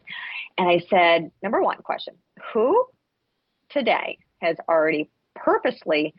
[0.57, 2.15] And I said, number one question,
[2.53, 2.85] who
[3.69, 6.13] today has already purposely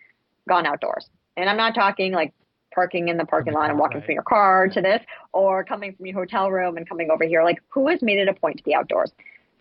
[0.48, 1.08] gone outdoors?
[1.36, 2.32] And I'm not talking like
[2.74, 4.06] parking in the parking lot and walking right.
[4.06, 7.42] from your car to this, or coming from your hotel room and coming over here.
[7.42, 9.12] Like, who has made it a point to be outdoors?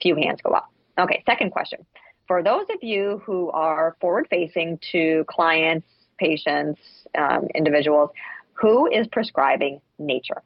[0.01, 0.69] Few hands go up.
[0.97, 1.85] Okay, second question
[2.27, 6.79] for those of you who are forward facing to clients, patients,
[7.17, 8.09] um, individuals,
[8.53, 10.41] who is prescribing nature?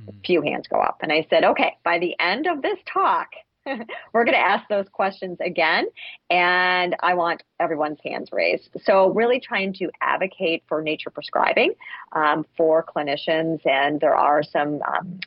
[0.00, 0.10] Mm-hmm.
[0.10, 0.98] A few hands go up.
[1.02, 3.28] And I said, okay, by the end of this talk,
[4.12, 5.86] we're going to ask those questions again,
[6.30, 8.68] and I want everyone's hands raised.
[8.84, 11.74] So, really trying to advocate for nature prescribing
[12.12, 15.20] um, for clinicians, and there are some um,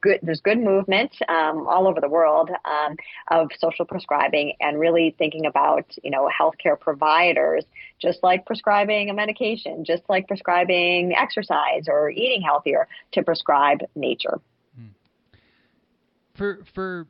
[0.00, 0.20] good.
[0.22, 2.96] There's good movement um, all over the world um,
[3.30, 7.64] of social prescribing, and really thinking about you know healthcare providers,
[8.00, 14.40] just like prescribing a medication, just like prescribing exercise or eating healthier, to prescribe nature.
[14.76, 14.86] Hmm.
[16.34, 17.06] For for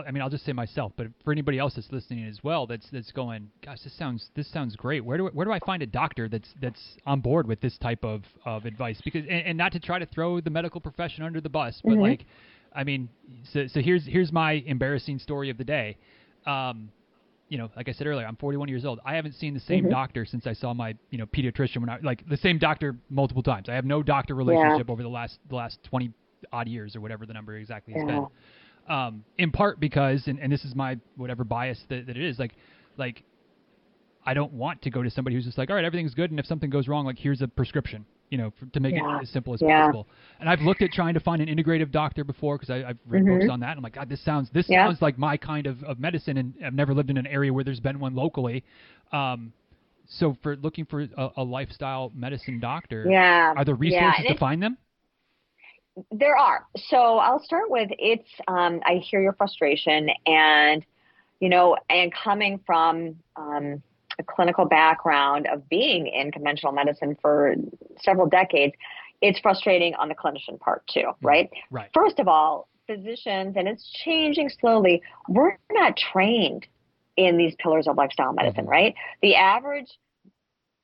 [0.00, 2.88] i mean, I'll just say myself, but for anybody else that's listening as well, that's
[2.90, 5.04] that's going, gosh, this sounds this sounds great.
[5.04, 8.04] Where do where do I find a doctor that's that's on board with this type
[8.04, 9.00] of, of advice?
[9.04, 11.92] Because and, and not to try to throw the medical profession under the bus, but
[11.92, 12.00] mm-hmm.
[12.02, 12.24] like,
[12.74, 13.08] I mean,
[13.52, 15.96] so so here's here's my embarrassing story of the day.
[16.46, 16.90] Um,
[17.48, 18.98] you know, like I said earlier, I'm 41 years old.
[19.04, 19.90] I haven't seen the same Mhm.
[19.90, 23.42] doctor since I saw my, you know, pediatrician when I like the same doctor multiple
[23.42, 23.68] times.
[23.68, 26.12] I have no doctor relationship over the last the last 20
[26.50, 28.20] odd years or whatever the number exactly has Yeah.
[28.20, 28.26] been.
[28.88, 32.38] Um, in part because, and, and this is my whatever bias that, that it is,
[32.38, 32.52] like,
[32.96, 33.22] like
[34.26, 36.38] I don't want to go to somebody who's just like, all right, everything's good, and
[36.40, 39.18] if something goes wrong, like here's a prescription, you know, for, to make Yeah.
[39.18, 39.80] it as simple as Yeah.
[39.82, 40.08] possible.
[40.40, 43.38] And I've looked at trying to find an integrative doctor before because I've read Mhm.
[43.38, 43.70] books on that.
[43.70, 44.86] And I'm like, God, this sounds this Yeah.
[44.86, 47.64] sounds like my kind of, of medicine, and I've never lived in an area where
[47.64, 48.62] there's been one locally.
[49.12, 49.52] Um,
[50.08, 53.54] so for looking for a, a lifestyle medicine doctor, Yeah.
[53.56, 54.76] are there resources to find them?
[56.10, 56.66] There are.
[56.76, 58.28] So I'll start with it's.
[58.48, 60.84] Um, I hear your frustration, and
[61.40, 63.82] you know, and coming from um,
[64.18, 67.54] a clinical background of being in conventional medicine for
[68.00, 68.74] several decades,
[69.20, 71.50] it's frustrating on the clinician part too, right?
[71.70, 71.90] Right.
[71.92, 75.02] First of all, physicians, and it's changing slowly.
[75.28, 76.66] We're not trained
[77.16, 78.70] in these pillars of lifestyle medicine, Mhm.
[78.70, 78.94] right?
[79.20, 79.90] The average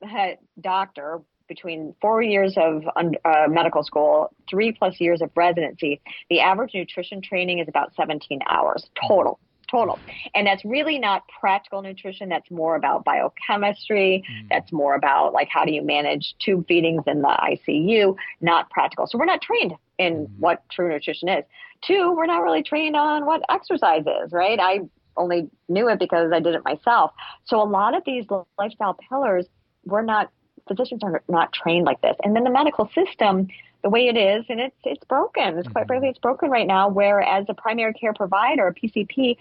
[0.03, 6.41] uh, doctor between four years of uh, medical school, three plus years of residency, the
[6.41, 9.39] average nutrition training is about 17 hours total.
[9.71, 9.99] Total.
[10.35, 12.31] And that's really not practical nutrition.
[12.31, 14.25] That's more about biochemistry.
[14.31, 14.49] Mm.
[14.49, 19.07] That's more about like how do you manage tube feedings in the ICU, not practical.
[19.07, 20.39] So we're not trained in Mhm.
[20.39, 21.45] what true nutrition is.
[21.83, 24.59] Two, we're not really trained on what exercise is, right?
[24.59, 24.81] I
[25.19, 27.13] only knew it because I did it myself.
[27.45, 28.25] So a lot of these
[28.59, 29.47] lifestyle pillars,
[29.85, 30.31] we're not
[30.69, 32.17] physicians are not trained like this.
[32.23, 33.49] And then the medical system,
[33.83, 35.59] the way it is, and it's it's broken.
[35.59, 35.89] It's quite Mhm.
[35.89, 36.89] frankly, it's broken right now.
[36.89, 39.37] Where as a primary care provider, a PCP,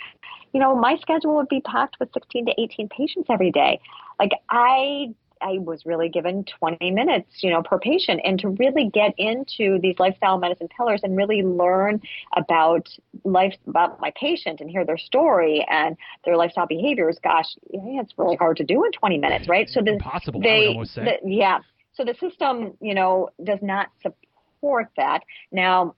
[0.54, 3.80] you know, my schedule would be packed with 16 to 18 patients every day.
[4.20, 8.22] Like I I was really given 20 minutes, you know, per patient.
[8.24, 12.02] And to really get into these lifestyle medicine pillars and really learn
[12.36, 12.88] about
[13.24, 18.36] life, about my patient and hear their story and their lifestyle behaviors, gosh, it's really
[18.36, 19.70] hard to do in 20 minutes, right?
[19.70, 21.20] So the, Impossible, they, would almost say.
[21.22, 21.60] the- yeah.
[21.94, 25.24] So the system, you know, does not support that.
[25.52, 25.96] Now,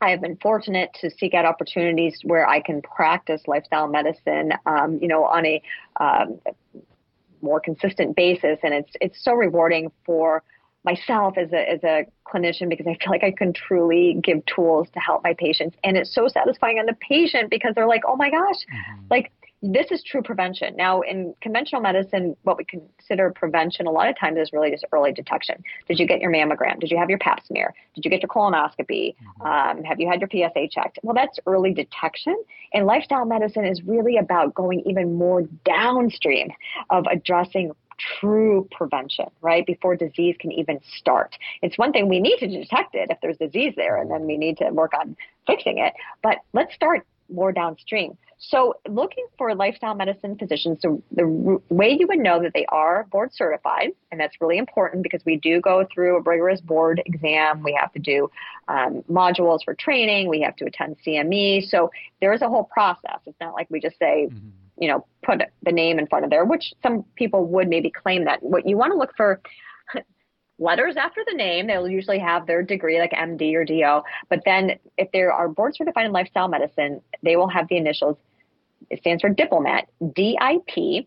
[0.00, 4.98] I have been fortunate to seek out opportunities where I can practice lifestyle medicine, um,
[5.02, 5.62] you know, on a
[5.98, 6.40] um,
[7.42, 10.42] more consistent basis, and it's it's so rewarding for
[10.84, 14.88] myself as a as a clinician because I feel like I can truly give tools
[14.94, 18.16] to help my patients, and it's so satisfying on the patient because they're like, oh
[18.16, 19.10] my gosh, Mhm.
[19.10, 19.32] like
[19.62, 20.76] this is true prevention.
[20.76, 24.84] Now, in conventional medicine, what we consider prevention a lot of times is really just
[24.92, 25.62] early detection.
[25.88, 26.78] Did you get your mammogram?
[26.78, 27.74] Did you have your pap smear?
[27.94, 29.16] Did you get your colonoscopy?
[29.40, 29.46] Mhm.
[29.46, 31.00] Um, have you had your PSA checked?
[31.02, 32.36] Well, that's early detection.
[32.72, 36.52] And lifestyle medicine is really about going even more downstream
[36.90, 39.66] of addressing true prevention, right?
[39.66, 41.36] Before disease can even start.
[41.62, 44.36] It's one thing we need to detect it if there's disease there, and then we
[44.36, 45.16] need to work on
[45.48, 45.94] fixing it.
[46.22, 48.16] But let's start more downstream.
[48.40, 52.66] So, looking for lifestyle medicine physicians, so the r- way you would know that they
[52.66, 57.02] are board certified, and that's really important because we do go through a rigorous board
[57.04, 57.64] exam.
[57.64, 58.30] We have to do
[58.68, 60.28] um, modules for training.
[60.28, 61.68] We have to attend CME.
[61.68, 63.18] So, there is a whole process.
[63.26, 64.50] It's not like we just say, Mhm.
[64.78, 68.24] you know, put the name in front of there, which some people would maybe claim
[68.26, 68.40] that.
[68.42, 69.40] What you want to look for
[70.58, 74.02] letters after the name, they'll usually have their degree like MD or DO.
[74.28, 78.16] But then if they are board certified in lifestyle medicine, they will have the initials.
[78.90, 81.06] It stands for diplomat, DIP,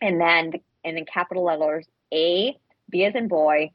[0.00, 0.52] and then
[0.84, 2.56] and in capital letters A,
[2.90, 3.70] B as in boy,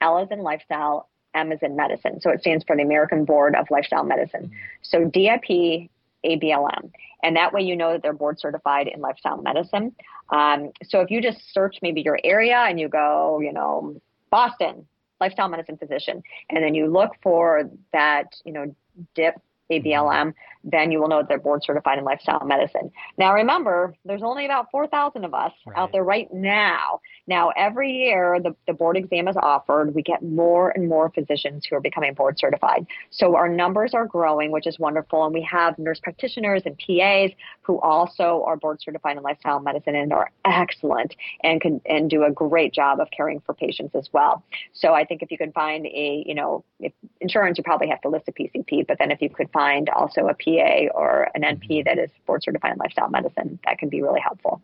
[0.00, 2.20] L as in lifestyle, M as in medicine.
[2.20, 4.50] So it stands for the American Board of Lifestyle Medicine.
[4.82, 5.88] So DIP,
[6.24, 6.90] ABLM.
[7.22, 9.94] And that way you know that they're board certified in lifestyle medicine.
[10.30, 14.00] Um, so if you just search maybe your area and you go, you know,
[14.30, 14.86] Boston,
[15.20, 18.74] lifestyle medicine physician, and then you look for that, you know,
[19.14, 19.40] DIP,
[19.70, 22.90] ABLM, then you will know that they're board certified in lifestyle medicine.
[23.16, 25.76] Now remember, there's only about 4,000 of us Right.
[25.78, 27.00] out there right now.
[27.26, 29.94] Now every year the, the board exam is offered.
[29.94, 32.86] We get more and more physicians who are becoming board certified.
[33.10, 35.24] So our numbers are growing, which is wonderful.
[35.24, 37.30] And we have nurse practitioners and PAs
[37.62, 41.14] who also are board certified in lifestyle medicine and are excellent
[41.44, 44.42] and can and do a great job of caring for patients as well.
[44.72, 48.00] So I think if you can find a, you know, if insurance, you probably have
[48.02, 51.42] to list a PCP, but then if you could find also a PA or an
[51.42, 54.62] NP that is board certified in lifestyle medicine, that can be really helpful.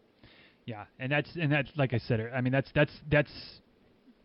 [0.66, 2.20] Yeah, and that's and that's like I said.
[2.34, 3.30] I mean, that's that's that's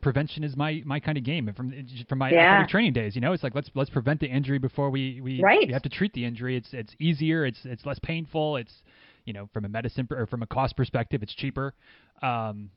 [0.02, 1.52] prevention is my my kind of game.
[1.58, 1.74] From
[2.08, 2.66] from my Yeah.
[2.68, 5.66] training days, you know, it's like let's let's prevent the injury before we we, Right.
[5.68, 6.56] we have to treat the injury.
[6.56, 7.46] It's it's easier.
[7.46, 8.58] It's it's less painful.
[8.58, 8.84] It's
[9.26, 11.74] you know from a medicine or from a cost perspective, it's cheaper.
[12.22, 12.70] Um,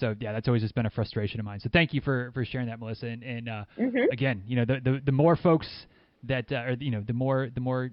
[0.00, 1.60] so yeah, that's always just been a frustration of mine.
[1.60, 3.06] So thank you for for sharing that, Melissa.
[3.06, 4.06] And, and uh, Mhm.
[4.12, 5.68] again, you know, the, the the more folks
[6.28, 7.90] that uh, or you know, the more the more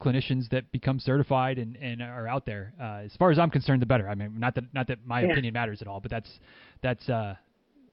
[0.00, 2.74] clinicians that become certified and, and are out there.
[2.80, 4.08] Uh, as far as I'm concerned, the better.
[4.08, 5.32] I mean, not that not that my yeah.
[5.32, 6.38] opinion matters at all, but that's
[6.82, 7.34] that's uh,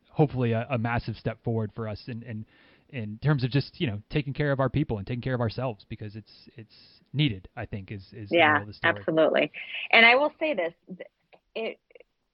[0.10, 2.46] hopefully a, a, massive step forward for us in, in
[2.90, 5.42] in terms of just you know taking care of our people and taking care of
[5.42, 6.76] ourselves because it's it's
[7.14, 7.48] needed.
[7.56, 9.52] I think is is yeah absolutely.
[9.92, 10.74] And I will say this:
[11.56, 11.80] it,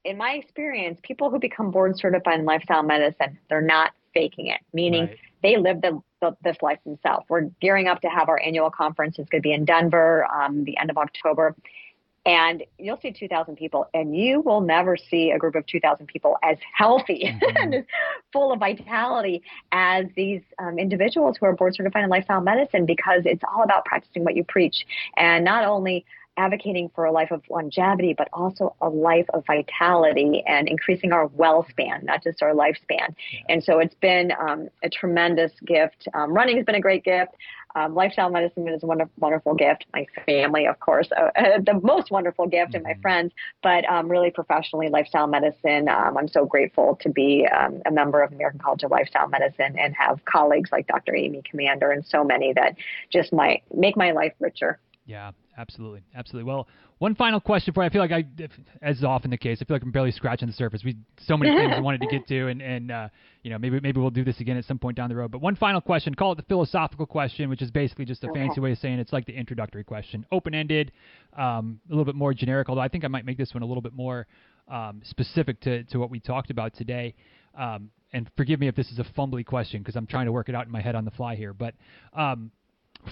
[0.04, 4.62] in my experience, people who become board certified in lifestyle medicine, they're not faking it,
[4.74, 5.18] meaning right.
[5.42, 7.26] They live the, the, this life themselves.
[7.30, 9.18] We're gearing up to have our annual conference.
[9.20, 11.56] It's going to be in Denver um, the end of October.
[12.26, 16.38] And you'll see 2,000 people, and you will never see a group of 2,000 people
[16.44, 17.58] as healthy mm-hmm.
[17.58, 17.86] and as
[18.34, 23.22] full of vitality as these um, individuals who are board certified in lifestyle medicine because
[23.26, 24.86] it's all about practicing what you preach.
[25.16, 26.06] And not only
[26.40, 31.28] advocating for a life of longevity, but also a life of vitality and increasing our
[31.28, 33.14] well span, not just our lifespan.
[33.32, 33.40] Yeah.
[33.50, 36.08] And so it's been um, a tremendous gift.
[36.14, 37.34] Um, running has been a great gift.
[37.76, 39.86] Um, lifestyle medicine is a wonderful, wonderful gift.
[39.94, 41.30] My family, of course, uh,
[41.64, 42.78] the most wonderful gift, mm-hmm.
[42.78, 43.02] and my mm-hmm.
[43.02, 43.34] friends.
[43.62, 45.88] But um, really, professionally, lifestyle medicine.
[45.88, 49.28] Um, I'm so grateful to be um, a member of the American College of Lifestyle
[49.28, 51.16] Medicine and have colleagues like Dr.
[51.16, 52.76] Amy Comander and so many that
[53.12, 54.80] just might make my life richer.
[55.06, 56.49] Yeah, absolutely, absolutely.
[56.49, 56.68] Well,
[56.99, 57.88] one final question for you.
[57.88, 58.24] I feel like I,
[58.82, 60.84] as is often the case, I feel like I'm barely scratching the surface.
[60.84, 60.97] We
[61.28, 63.10] so many things I wanted to get to, and and uh,
[63.43, 65.32] you know maybe maybe we'll do this again at some point down the road.
[65.32, 68.39] But one final question, call it the philosophical question, which is basically just a okay.
[68.39, 70.91] fancy way of saying it's like the introductory question, open ended,
[71.38, 72.70] um, a little bit more generic.
[72.70, 74.28] Although I think I might make this one a little bit more
[74.68, 77.16] um, specific to to what we talked about today.
[77.57, 80.49] Um, and forgive me if this is a fumbly question because I'm trying to work
[80.49, 81.53] it out in my head on the fly here.
[81.53, 81.76] But
[82.14, 82.51] um,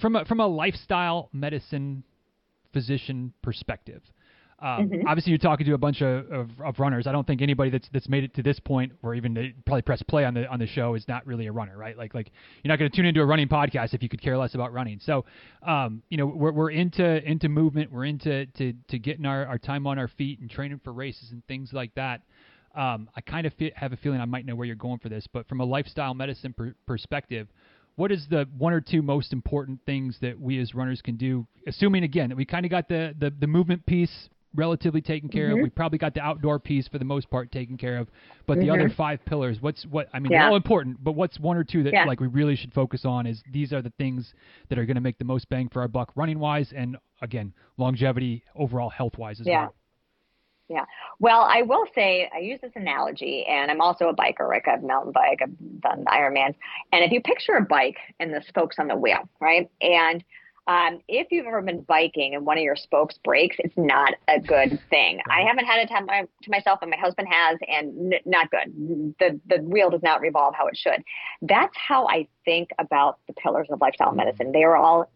[0.01, 2.03] from a, from a lifestyle medicine
[2.73, 4.01] physician perspective.
[4.59, 5.07] Um, mm-hmm.
[5.07, 7.05] Obviously, you're talking to a bunch of, of, of, runners.
[7.05, 10.01] I don't think anybody that's that's made it to this point, or even probably press
[10.01, 11.95] play on the on the show, is not really a runner, right?
[11.95, 12.31] Like like
[12.63, 14.73] you're not going to tune into a running podcast if you could care less about
[14.73, 14.99] running.
[14.99, 15.25] So,
[15.61, 17.91] um, you know, we're we're into into movement.
[17.91, 21.29] We're into to to getting our, our time on our feet and training for races
[21.31, 22.21] and things like that.
[22.75, 25.09] Um, I kind of fe- have a feeling I might know where you're going for
[25.09, 27.47] this, but from a lifestyle medicine per- perspective,
[27.97, 31.45] what is the one or two most important things that we as runners can do
[31.67, 35.49] assuming again that we kind of got the, the, the movement piece relatively taken care
[35.49, 35.59] mm-hmm.
[35.59, 38.07] of we probably got the outdoor piece for the most part taken care of
[38.45, 38.67] but mm-hmm.
[38.67, 40.39] the other five pillars what's what i mean yeah.
[40.39, 42.05] they're all important but what's one or two that yeah.
[42.05, 44.33] like we really should focus on is these are the things
[44.69, 47.53] that are going to make the most bang for our buck running wise and again
[47.77, 49.63] longevity overall health wise as yeah.
[49.63, 49.75] well
[50.69, 50.85] yeah.
[51.19, 54.47] Well, I will say I use this analogy, and I'm also a biker.
[54.47, 56.55] Right, I've mountain bike, I've done the Ironmans,
[56.91, 60.23] and if you picture a bike and the spokes on the wheel, right, and
[60.67, 64.37] um, if you've ever been biking and one of your spokes breaks, it's not a
[64.37, 65.19] good thing.
[65.29, 69.15] I haven't had it to, to myself, and my husband has, and n- not good.
[69.19, 71.03] The the wheel does not revolve how it should.
[71.41, 74.51] That's how I think about the pillars of lifestyle medicine.
[74.51, 75.09] They are all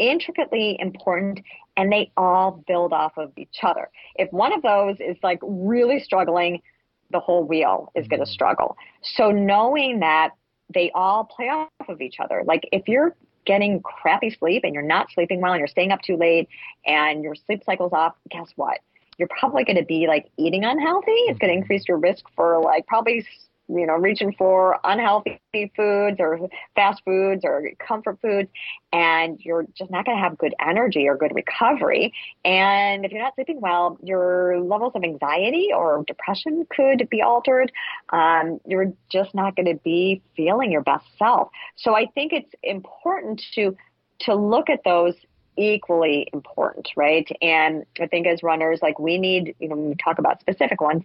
[0.00, 1.40] intricately important
[1.76, 3.88] and they all build off of each other.
[4.16, 6.62] If one of those is like really struggling,
[7.10, 8.32] the whole wheel is going to mm-hmm.
[8.32, 8.76] struggle.
[9.02, 10.30] So knowing that
[10.72, 12.42] they all play off of each other.
[12.46, 16.00] Like if you're getting crappy sleep and you're not sleeping well and you're staying up
[16.02, 16.48] too late
[16.86, 18.78] and your sleep cycle's off, guess what?
[19.18, 21.10] You're probably going to be like eating unhealthy.
[21.10, 21.62] It's going to mm-hmm.
[21.62, 23.26] increase your risk for like probably
[23.72, 25.40] you know, reaching for unhealthy
[25.76, 28.48] foods or fast foods or comfort foods,
[28.92, 32.12] and you're just not going to have good energy or good recovery.
[32.44, 37.72] And if you're not sleeping well, your levels of anxiety or depression could be altered.
[38.10, 41.48] Um, you're just not going to be feeling your best self.
[41.76, 43.76] So I think it's important to
[44.20, 45.14] to look at those
[45.56, 47.28] equally important, right?
[47.42, 50.80] And I think as runners, like we need, you know, when we talk about specific
[50.80, 51.04] ones,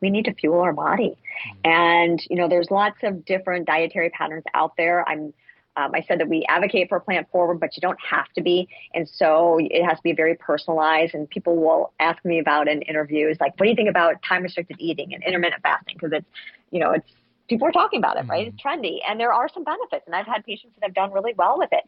[0.00, 1.16] we need to fuel our body.
[1.48, 1.70] Mm-hmm.
[1.70, 5.08] And, you know, there's lots of different dietary patterns out there.
[5.08, 5.32] I'm,
[5.76, 8.68] um, I said that we advocate for plant forward, but you don't have to be.
[8.94, 11.14] And so it has to be very personalized.
[11.14, 14.42] And people will ask me about in interviews, like, what do you think about time
[14.42, 15.94] restricted eating and intermittent fasting?
[15.96, 16.26] Because it's,
[16.72, 17.08] you know, it's,
[17.48, 18.48] people are talking about it, right?
[18.48, 18.56] Mm-hmm.
[18.56, 18.98] It's trendy.
[19.08, 20.02] And there are some benefits.
[20.06, 21.84] And I've had patients that have done really well with it.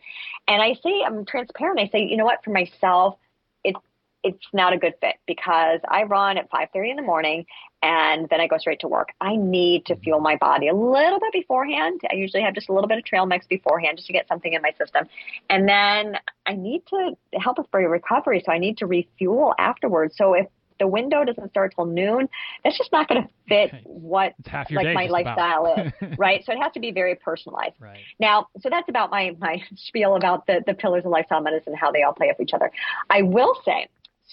[0.46, 1.80] And I say, I'm transparent.
[1.80, 3.16] I say, you know what, for myself,
[3.64, 3.78] it's
[4.22, 7.46] it's not a good fit because I run at 5:30 in the morning
[7.82, 9.10] and then I go straight to work.
[9.20, 12.00] I need to fuel my body a little bit beforehand.
[12.10, 14.52] I usually have just a little bit of trail mix beforehand just to get something
[14.52, 15.06] in my system.
[15.48, 16.16] And then
[16.46, 20.16] I need to help with my recovery, so I need to refuel afterwards.
[20.16, 20.46] So if
[20.80, 22.28] the window doesn't start till noon,
[22.64, 24.34] that's just not going to fit what
[24.70, 26.44] like my lifestyle is, right?
[26.44, 27.76] So it has to be very personalized.
[27.78, 28.00] Right.
[28.18, 31.78] Now, so that's about my my spiel about the the pillars of lifestyle medicine, and
[31.78, 32.72] how they all play off each other.
[33.08, 33.88] I will say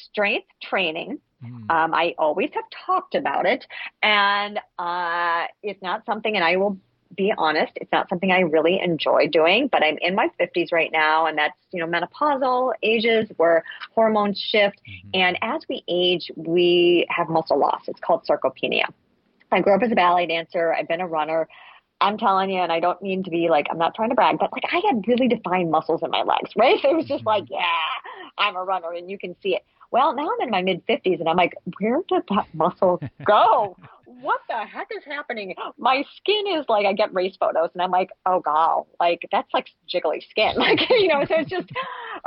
[0.06, 1.20] strength training.
[1.44, 1.70] Mm.
[1.70, 3.66] Um, I always have talked about it,
[4.02, 6.78] and uh, it's not something, and I will
[7.16, 10.92] be honest, it's not something I really enjoy doing, but I'm in my 50s right
[10.92, 14.80] now, and that's, you know, menopausal ages where hormones shift.
[14.88, 15.10] Mm-hmm.
[15.14, 17.82] And as we age, we have muscle loss.
[17.88, 18.86] It's called sarcopenia.
[19.52, 21.48] I grew up as a ballet dancer, I've been a runner.
[22.00, 24.38] I'm telling you, and I don't mean to be like, I'm not trying to brag,
[24.38, 26.78] but like I had really defined muscles in my legs, right?
[26.82, 27.28] So it was just mm-hmm.
[27.28, 27.66] like, yeah,
[28.38, 29.64] I'm a runner, and you can see it.
[29.92, 33.76] Well, now I'm in my mid 50s, and I'm like, where did that muscle go?
[34.22, 35.54] what the heck is happening?
[35.78, 39.54] My skin is like, I get race photos, and I'm like, oh, god, like that's
[39.54, 40.56] like jiggly skin.
[40.68, 41.70] Like, you know, so it's just,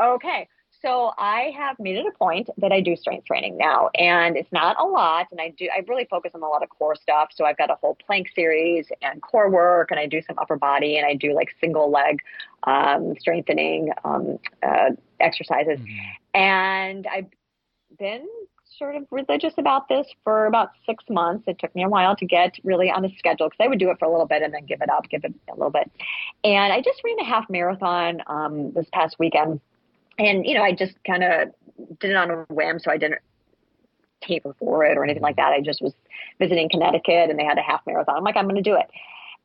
[0.00, 0.48] okay.
[0.82, 4.50] So I have made it a point that I do strength training now, and it's
[4.50, 5.26] not a lot.
[5.30, 7.30] And I do I really focus on a lot of core stuff.
[7.34, 10.56] So I've got a whole plank series and core work, and I do some upper
[10.56, 12.20] body, and I do like single leg
[12.62, 15.80] um, strengthening um, uh, exercises.
[15.80, 16.40] Mm-hmm.
[16.40, 17.26] And I've
[18.00, 18.26] been
[18.78, 21.44] sort of religious about this for about six months.
[21.46, 23.90] It took me a while to get really on a schedule because I would do
[23.90, 25.88] it for a little bit and then give it up, give it a little bit.
[26.42, 29.60] And I just ran a half marathon um, this past weekend
[30.20, 31.48] and you know, I just kind of
[31.98, 33.20] did it on a whim, so I didn't
[34.20, 35.52] taper for it or anything like that.
[35.52, 35.94] I just was
[36.38, 38.16] visiting Connecticut, and they had a half marathon.
[38.16, 38.90] I'm like, I'm going to do it.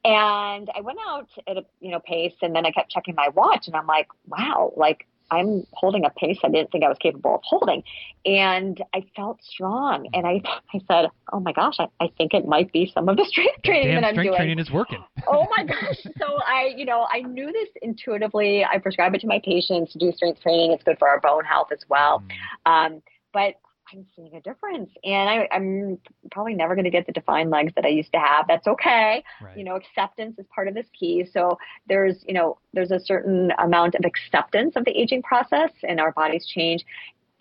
[0.04, 3.30] And I went out at a you know pace, and then I kept checking my
[3.30, 6.98] watch, and I'm like, wow, like I'm holding a pace I didn't think I was
[7.00, 7.84] capable of holding.
[8.26, 10.08] And I felt strong.
[10.14, 10.42] And I,
[10.74, 13.64] I said, oh my gosh, I, I think it might be some of the strength
[13.64, 14.38] training Damn that I'm strength doing.
[14.38, 15.04] training is working.
[15.28, 16.02] oh my gosh.
[16.18, 18.64] So I, you know, I knew this intuitively.
[18.64, 20.72] I prescribe it to my patients to do strength training.
[20.72, 22.24] It's good for our bone health as well.
[22.66, 22.72] Mm.
[22.72, 23.02] Um,
[23.34, 23.56] but
[23.94, 24.90] I'm seeing a difference.
[25.04, 26.00] And I, am
[26.32, 28.46] probably never going to get the defined legs that I used to have.
[28.48, 29.24] That's okay.
[29.42, 29.58] Right.
[29.58, 31.26] You know, acceptance is part of this key.
[31.32, 31.58] So
[31.88, 36.12] there's, you know, there's a certain amount of acceptance of the aging process and our
[36.12, 36.84] bodies change.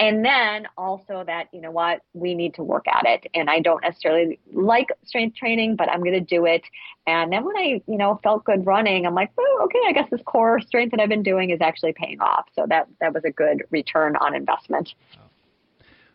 [0.01, 3.31] And then also that, you know what, we need to work at it.
[3.33, 6.63] And I don't necessarily like strength training, but I'm going to do it.
[7.07, 10.11] And then when I, you know, felt good running, I'm like, oh, okay, I guess
[10.11, 12.47] this core strength that I've been doing is actually paying off.
[12.57, 14.95] So that, that was a good return on investment.
[15.17, 15.24] Oh.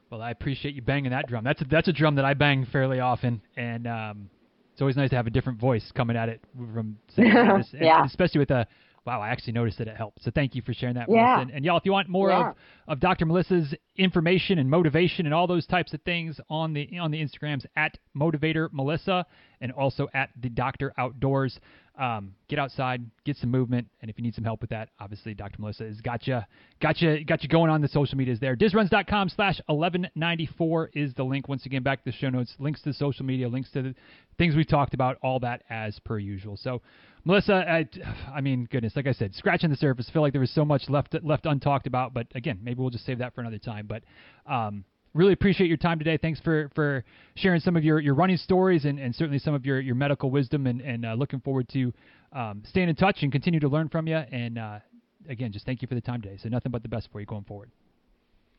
[0.10, 1.44] Well, I appreciate you banging that drum.
[1.44, 4.30] That's a, that's a drum that I bang fairly often, and um,
[4.74, 6.42] it's always nice to have a different voice coming at it
[6.74, 8.06] from yeah.
[8.06, 8.66] especially with a
[9.10, 10.24] wow, I actually noticed that it helped.
[10.24, 11.42] So thank you for sharing that yeah.
[11.42, 12.50] And, and, y'all, if you want more yeah.
[12.52, 12.56] of,
[12.88, 13.26] of Dr.
[13.26, 17.66] Melissa's information and motivation and all those types of things on the on the Instagrams
[17.76, 19.26] at Motivator Melissa
[19.62, 21.60] and also at the Doctor Outdoors.
[21.98, 25.34] Um, get outside, get some movement, and if you need some help with that, obviously
[25.34, 25.58] Dr.
[25.60, 26.40] Melissa has got you,
[26.82, 28.56] got you, got you going on the social medias there.
[28.56, 31.50] DizRuns.com slash 1194 is the link.
[31.50, 33.96] Once again, back to the show notes, links to social media, links to the
[34.38, 36.56] things we talked about, all that as per usual.
[36.56, 36.82] So,
[37.26, 37.88] Melissa, I,
[38.34, 40.08] I mean, goodness, like I said, scratching the surface.
[40.10, 42.90] I feel like there was so much left left untalked about, but again, maybe we'll
[42.90, 43.88] just save that for another time.
[43.88, 44.04] But
[44.46, 46.18] um, really appreciate your time today.
[46.18, 47.04] Thanks for, for
[47.36, 50.32] sharing some of your, your running stories and, and certainly some of your, your medical
[50.32, 51.94] wisdom and, and uh, looking forward to
[52.34, 54.18] um, staying in touch and continue to learn from you.
[54.18, 54.80] And uh,
[55.28, 56.38] again, just thank you for the time today.
[56.42, 57.72] So nothing but the best for you going forward.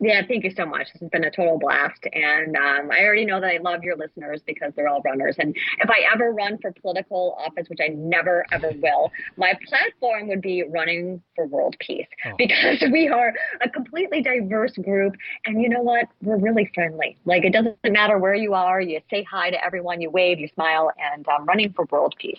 [0.00, 0.90] Yeah, thank you so much.
[0.92, 2.06] This has been a total blast.
[2.12, 5.36] And um, I already know that I love your listeners because they're all runners.
[5.38, 10.28] And if I ever run for political office, which I never, ever will, my platform
[10.28, 12.30] would be running for world peace oh.
[12.38, 15.14] because we are a completely diverse group.
[15.44, 16.06] And you know what?
[16.22, 17.18] We're really friendly.
[17.26, 20.48] Like, it doesn't matter where you are, you say hi to everyone, you wave, you
[20.54, 22.38] smile, and um, running for world peace.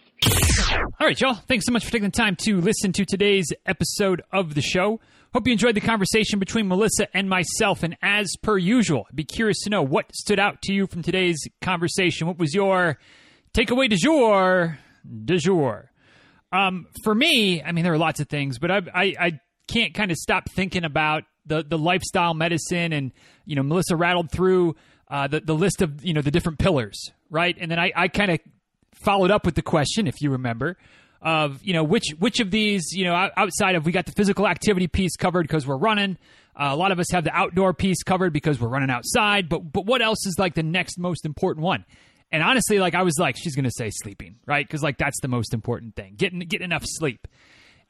[0.74, 1.36] All right, y'all.
[1.48, 5.00] Thanks so much for taking the time to listen to today's episode of the show.
[5.34, 7.84] Hope you enjoyed the conversation between Melissa and myself.
[7.84, 11.04] And as per usual, I'd be curious to know what stood out to you from
[11.04, 12.28] today's conversation.
[12.28, 12.98] What was your
[13.54, 14.78] takeaway du jour?
[15.24, 15.90] Du jour.
[16.52, 19.94] Um, for me, I mean, there are lots of things, but I, I, I can't
[19.94, 22.92] kind of stop thinking about the, the lifestyle medicine.
[22.92, 23.14] And,
[23.46, 24.76] you know, Melissa rattled through
[25.08, 27.56] uh, the, the list of, you know, the different pillars, right?
[27.58, 28.40] And then I, I kind of
[28.96, 30.78] followed up with the question, if you remember,
[31.22, 34.48] of you know which which of these you know outside of we got the physical
[34.48, 36.18] activity piece covered because we're running.
[36.56, 39.48] Uh, a lot of us have the outdoor piece covered because we're running outside.
[39.48, 41.86] But but what else is like the next most important one?
[42.32, 44.66] And honestly, like I was like, she's gonna say sleeping, right?
[44.66, 47.28] Because like that's the most important thing, getting getting enough sleep.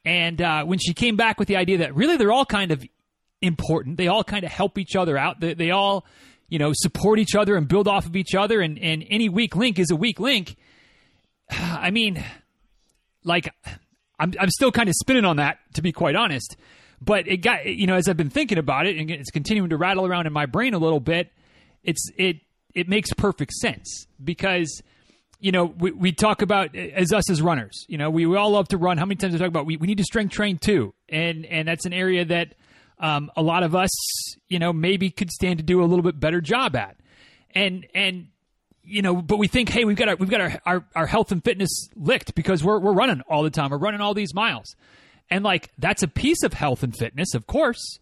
[0.04, 2.84] And uh, when she came back with the idea that really they're all kind of
[3.42, 5.40] important, they all kind of help each other out.
[5.40, 6.06] They, they all
[6.50, 8.60] you know support each other and build off of each other.
[8.60, 10.58] And and any weak link is a weak link.
[11.50, 12.24] I mean,
[13.24, 13.54] like
[14.20, 16.56] I'm I'm still kind of spinning on that to be quite honest.
[17.02, 19.78] But it got you know as I've been thinking about it and it's continuing to
[19.78, 21.32] rattle around in my brain a little bit.
[21.84, 22.38] It's it
[22.74, 24.82] it makes perfect sense because
[25.40, 27.86] you know we, we talk about as us as runners.
[27.88, 28.98] You know we, we all love to run.
[28.98, 31.68] How many times we talk about we, we need to strength train too, and and
[31.68, 32.54] that's an area that
[33.00, 33.90] um, a lot of us
[34.48, 36.98] you know maybe could stand to do a little bit better job at.
[37.54, 38.28] And and
[38.84, 41.32] you know, but we think, hey, we've got our we've got our, our, our health
[41.32, 43.72] and fitness licked because we're we're running all the time.
[43.72, 44.76] We're running all these miles.
[45.30, 48.00] And like that's a piece of health and fitness, of course.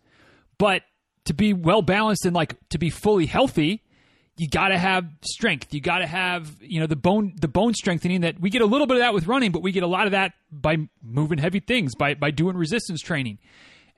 [0.57, 0.84] But
[1.25, 3.84] to be well balanced and like to be fully healthy,
[4.38, 5.73] you got to have strength.
[5.73, 8.65] You got to have, you know, the bone the bone strengthening that we get a
[8.65, 11.38] little bit of that with running, but we get a lot of that by moving
[11.38, 13.38] heavy things, by by doing resistance training.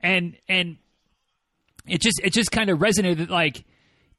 [0.00, 0.78] And and
[1.86, 3.64] it just it just kind of resonated like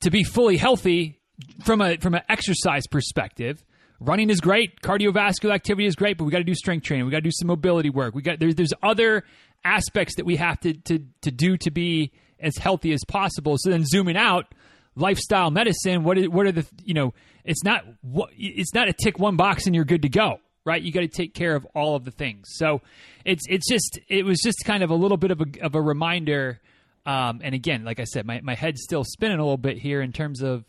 [0.02, 1.20] to be fully healthy
[1.64, 3.64] from a from an exercise perspective,
[4.00, 7.06] running is great, cardiovascular activity is great, but we got to do strength training.
[7.06, 8.16] We got to do some mobility work.
[8.16, 9.24] We got there's there's other
[9.66, 13.56] aspects that we have to to to do to be as healthy as possible.
[13.58, 14.54] So then zooming out,
[14.96, 16.04] lifestyle medicine.
[16.04, 17.14] What is, what are the you know?
[17.44, 20.82] It's not what it's not a tick one box and you're good to go, right?
[20.82, 22.48] You got to take care of all of the things.
[22.52, 22.82] So
[23.26, 25.82] it's it's just it was just kind of a little bit of a of a
[25.82, 26.60] reminder.
[27.06, 30.02] Um, and again, like I said, my my head's still spinning a little bit here
[30.02, 30.64] in terms of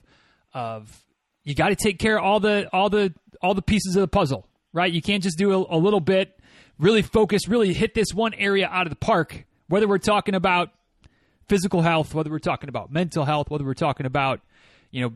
[0.55, 1.05] of
[1.43, 4.09] you got to take care of all the all the all the pieces of the
[4.09, 4.91] puzzle, right?
[4.91, 6.39] You can't just do a, a little bit,
[6.79, 9.45] really focus, really hit this one area out of the park.
[9.69, 10.71] Whether we're talking about
[11.49, 14.41] physical health, whether we're talking about mental health, whether we're talking about,
[14.91, 15.13] you know,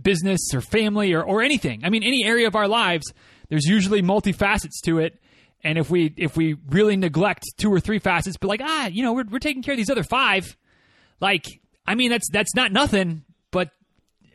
[0.00, 1.84] business or family or, or anything.
[1.84, 3.12] I mean, any area of our lives,
[3.48, 5.18] there's usually multifacets to it.
[5.64, 9.02] And if we if we really neglect two or three facets, but like ah, you
[9.04, 10.56] know, we're we're taking care of these other five,
[11.20, 11.46] like
[11.86, 13.70] I mean, that's that's not nothing, but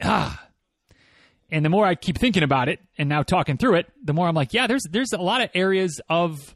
[0.04, 0.44] ah.
[1.50, 4.28] And the more I keep thinking about it and now talking through it, the more
[4.28, 6.56] I'm like, yeah, there's there's a lot of areas of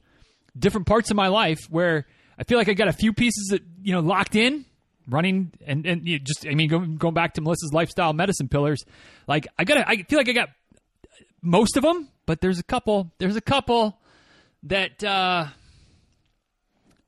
[0.57, 2.05] different parts of my life where
[2.37, 4.65] I feel like I got a few pieces that you know locked in,
[5.07, 8.83] running and and you just I mean going, going back to Melissa's lifestyle medicine pillars,
[9.27, 10.49] like I got I feel like I got
[11.41, 13.97] most of them, but there's a couple there's a couple
[14.63, 15.47] that uh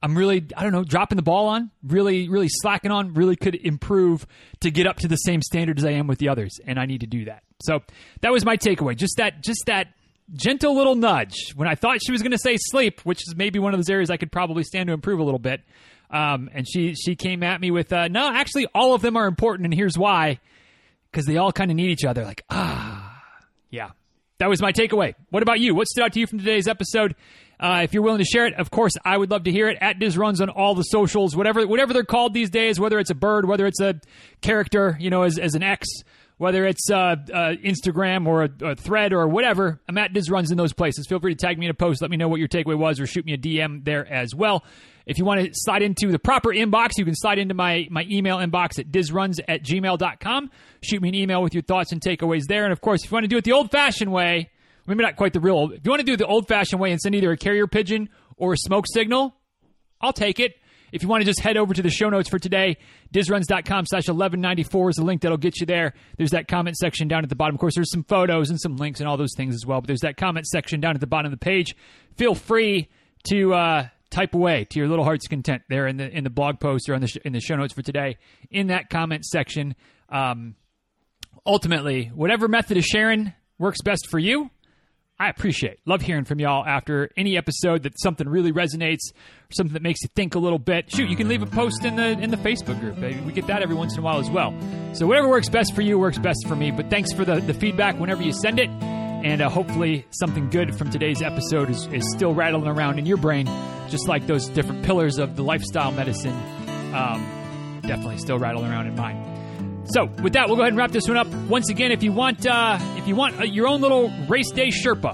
[0.04, 3.56] I'm really I don't know dropping the ball on, really really slacking on, really could
[3.56, 4.28] improve
[4.60, 6.86] to get up to the same standard as I am with the others, and I
[6.86, 7.43] need to do that.
[7.64, 7.80] So
[8.22, 8.97] that was my takeaway.
[8.97, 9.88] Just that just that
[10.34, 13.60] gentle little nudge when I thought she was going to say sleep, which is maybe
[13.60, 15.62] one of those areas I could probably stand to improve a little bit.
[16.10, 19.26] Um, and she she came at me with, uh, no, actually, all of them are
[19.26, 20.39] important, and here's why,
[21.12, 22.24] because they all kind of need each other.
[22.24, 23.22] Like, ah,
[23.72, 23.91] yeah.
[24.39, 25.16] That was my takeaway.
[25.30, 25.74] What about you?
[25.74, 27.16] What stood out to you from today's episode?
[27.60, 29.78] Uh, if you're willing to share it, of course, I would love to hear it.
[29.80, 33.10] At Diz Runs on all the socials, whatever whatever they're called these days, whether it's
[33.10, 33.99] a bird, whether it's a
[34.41, 35.88] character, you know, as, as an X,
[36.38, 39.80] whether it's uh, uh, Instagram or a, a, thread or whatever.
[39.88, 41.08] I'm at Diz Runs in those places.
[41.08, 42.01] Feel free to tag me in a post.
[42.01, 44.64] Let me know what your takeaway was or shoot me a DM there as well.
[45.06, 48.06] If you want to slide into the proper inbox, you can slide into my, my
[48.10, 50.49] email inbox at dizruns at gmail.com.
[50.82, 52.64] Shoot me an email with your thoughts and takeaways there.
[52.64, 54.49] And of course, if you want to do it the old fashioned way,
[54.86, 57.00] maybe not quite the real if you want to do the old fashioned way and
[57.00, 59.36] send either a carrier pigeon or a smoke signal,
[60.02, 60.56] I'll take it.
[60.92, 62.78] If you want to just head over to the show notes for today,
[63.12, 65.96] dizruns.com slash 1194 is the link that'll get you there.
[66.18, 67.56] There's that comment section down at the bottom.
[67.56, 69.88] Of course, there's some photos and some links and all those things as well, but
[69.88, 71.76] there's that comment section down at the bottom of the page.
[72.16, 72.90] Feel free
[73.30, 76.60] to uh, type away to your little heart's content there in the in the blog
[76.60, 78.18] post or on the sh- in the show notes for today
[78.52, 79.76] in that comment section.
[80.10, 80.56] Um,
[81.44, 84.52] ultimately, whatever method of sharing works best for you,
[85.20, 85.80] I appreciate.
[85.86, 89.11] Love hearing from y'all after any episode that something really resonates,
[89.51, 90.91] something that makes you think a little bit.
[90.91, 92.97] Shoot, you can leave a post in the in the Facebook group.
[93.26, 94.53] We get that every once in a while as well.
[94.93, 96.72] So whatever works best for you works best for me.
[96.72, 98.70] But thanks for the, the feedback whenever you send it.
[98.70, 103.16] And uh, hopefully something good from today's episode is, is still rattling around in your
[103.16, 103.45] brain,
[103.88, 106.34] just like those different pillars of the lifestyle medicine
[106.93, 109.33] um, definitely still rattling around in mine.
[109.86, 111.28] So, with that, we'll go ahead and wrap this one up.
[111.50, 114.70] Once again, if you want, uh, if you want uh, your own little race day
[114.70, 115.14] Sherpa,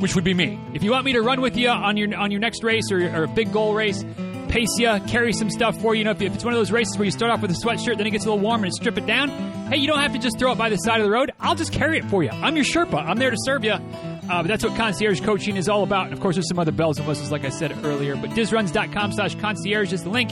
[0.00, 2.30] which would be me, if you want me to run with you on your on
[2.30, 4.04] your next race or, or a big goal race,
[4.48, 6.00] pace you, carry some stuff for you.
[6.00, 7.54] You know, if, if, it's one of those races where you start off with a
[7.54, 9.28] sweatshirt, then it gets a little warm and strip it down.
[9.68, 11.32] Hey, you don't have to just throw it by the side of the road.
[11.40, 12.30] I'll just carry it for you.
[12.30, 13.04] I'm your Sherpa.
[13.04, 13.72] I'm there to serve you.
[13.72, 16.06] Uh, but that's what concierge coaching is all about.
[16.06, 18.16] And of course, there's some other bells and whistles, like I said earlier.
[18.16, 20.30] But dizruns.com slash concierge is the link.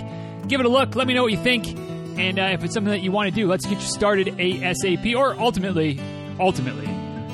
[0.49, 0.97] Give it a look.
[0.97, 1.67] Let me know what you think.
[2.19, 5.17] And uh, if it's something that you want to do, let's get you started ASAP
[5.17, 6.01] or ultimately,
[6.39, 6.87] ultimately,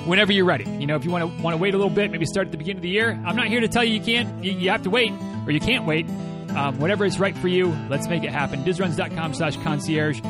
[0.07, 0.65] whenever you're ready.
[0.65, 2.53] You know, if you want to want to wait a little bit, maybe start at
[2.53, 3.21] the beginning of the year.
[3.25, 4.45] I'm not here to tell you you can't.
[4.45, 5.13] You, you have to wait
[5.47, 6.09] or you can't wait.
[6.51, 8.65] Um, whatever is right for you, let's make it happen.
[8.65, 10.21] Dizruns.com slash concierge.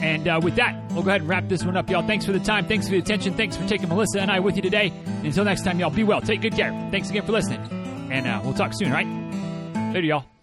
[0.00, 2.06] And uh, with that, we'll go ahead and wrap this one up, y'all.
[2.06, 2.66] Thanks for the time.
[2.66, 3.34] Thanks for the attention.
[3.34, 4.92] Thanks for taking Melissa and I with you today.
[5.06, 6.20] And until next time, y'all, be well.
[6.20, 6.70] Take good care.
[6.90, 7.60] Thanks again for listening.
[8.10, 9.06] And uh, we'll talk soon, right?
[9.92, 10.37] Later, y'all.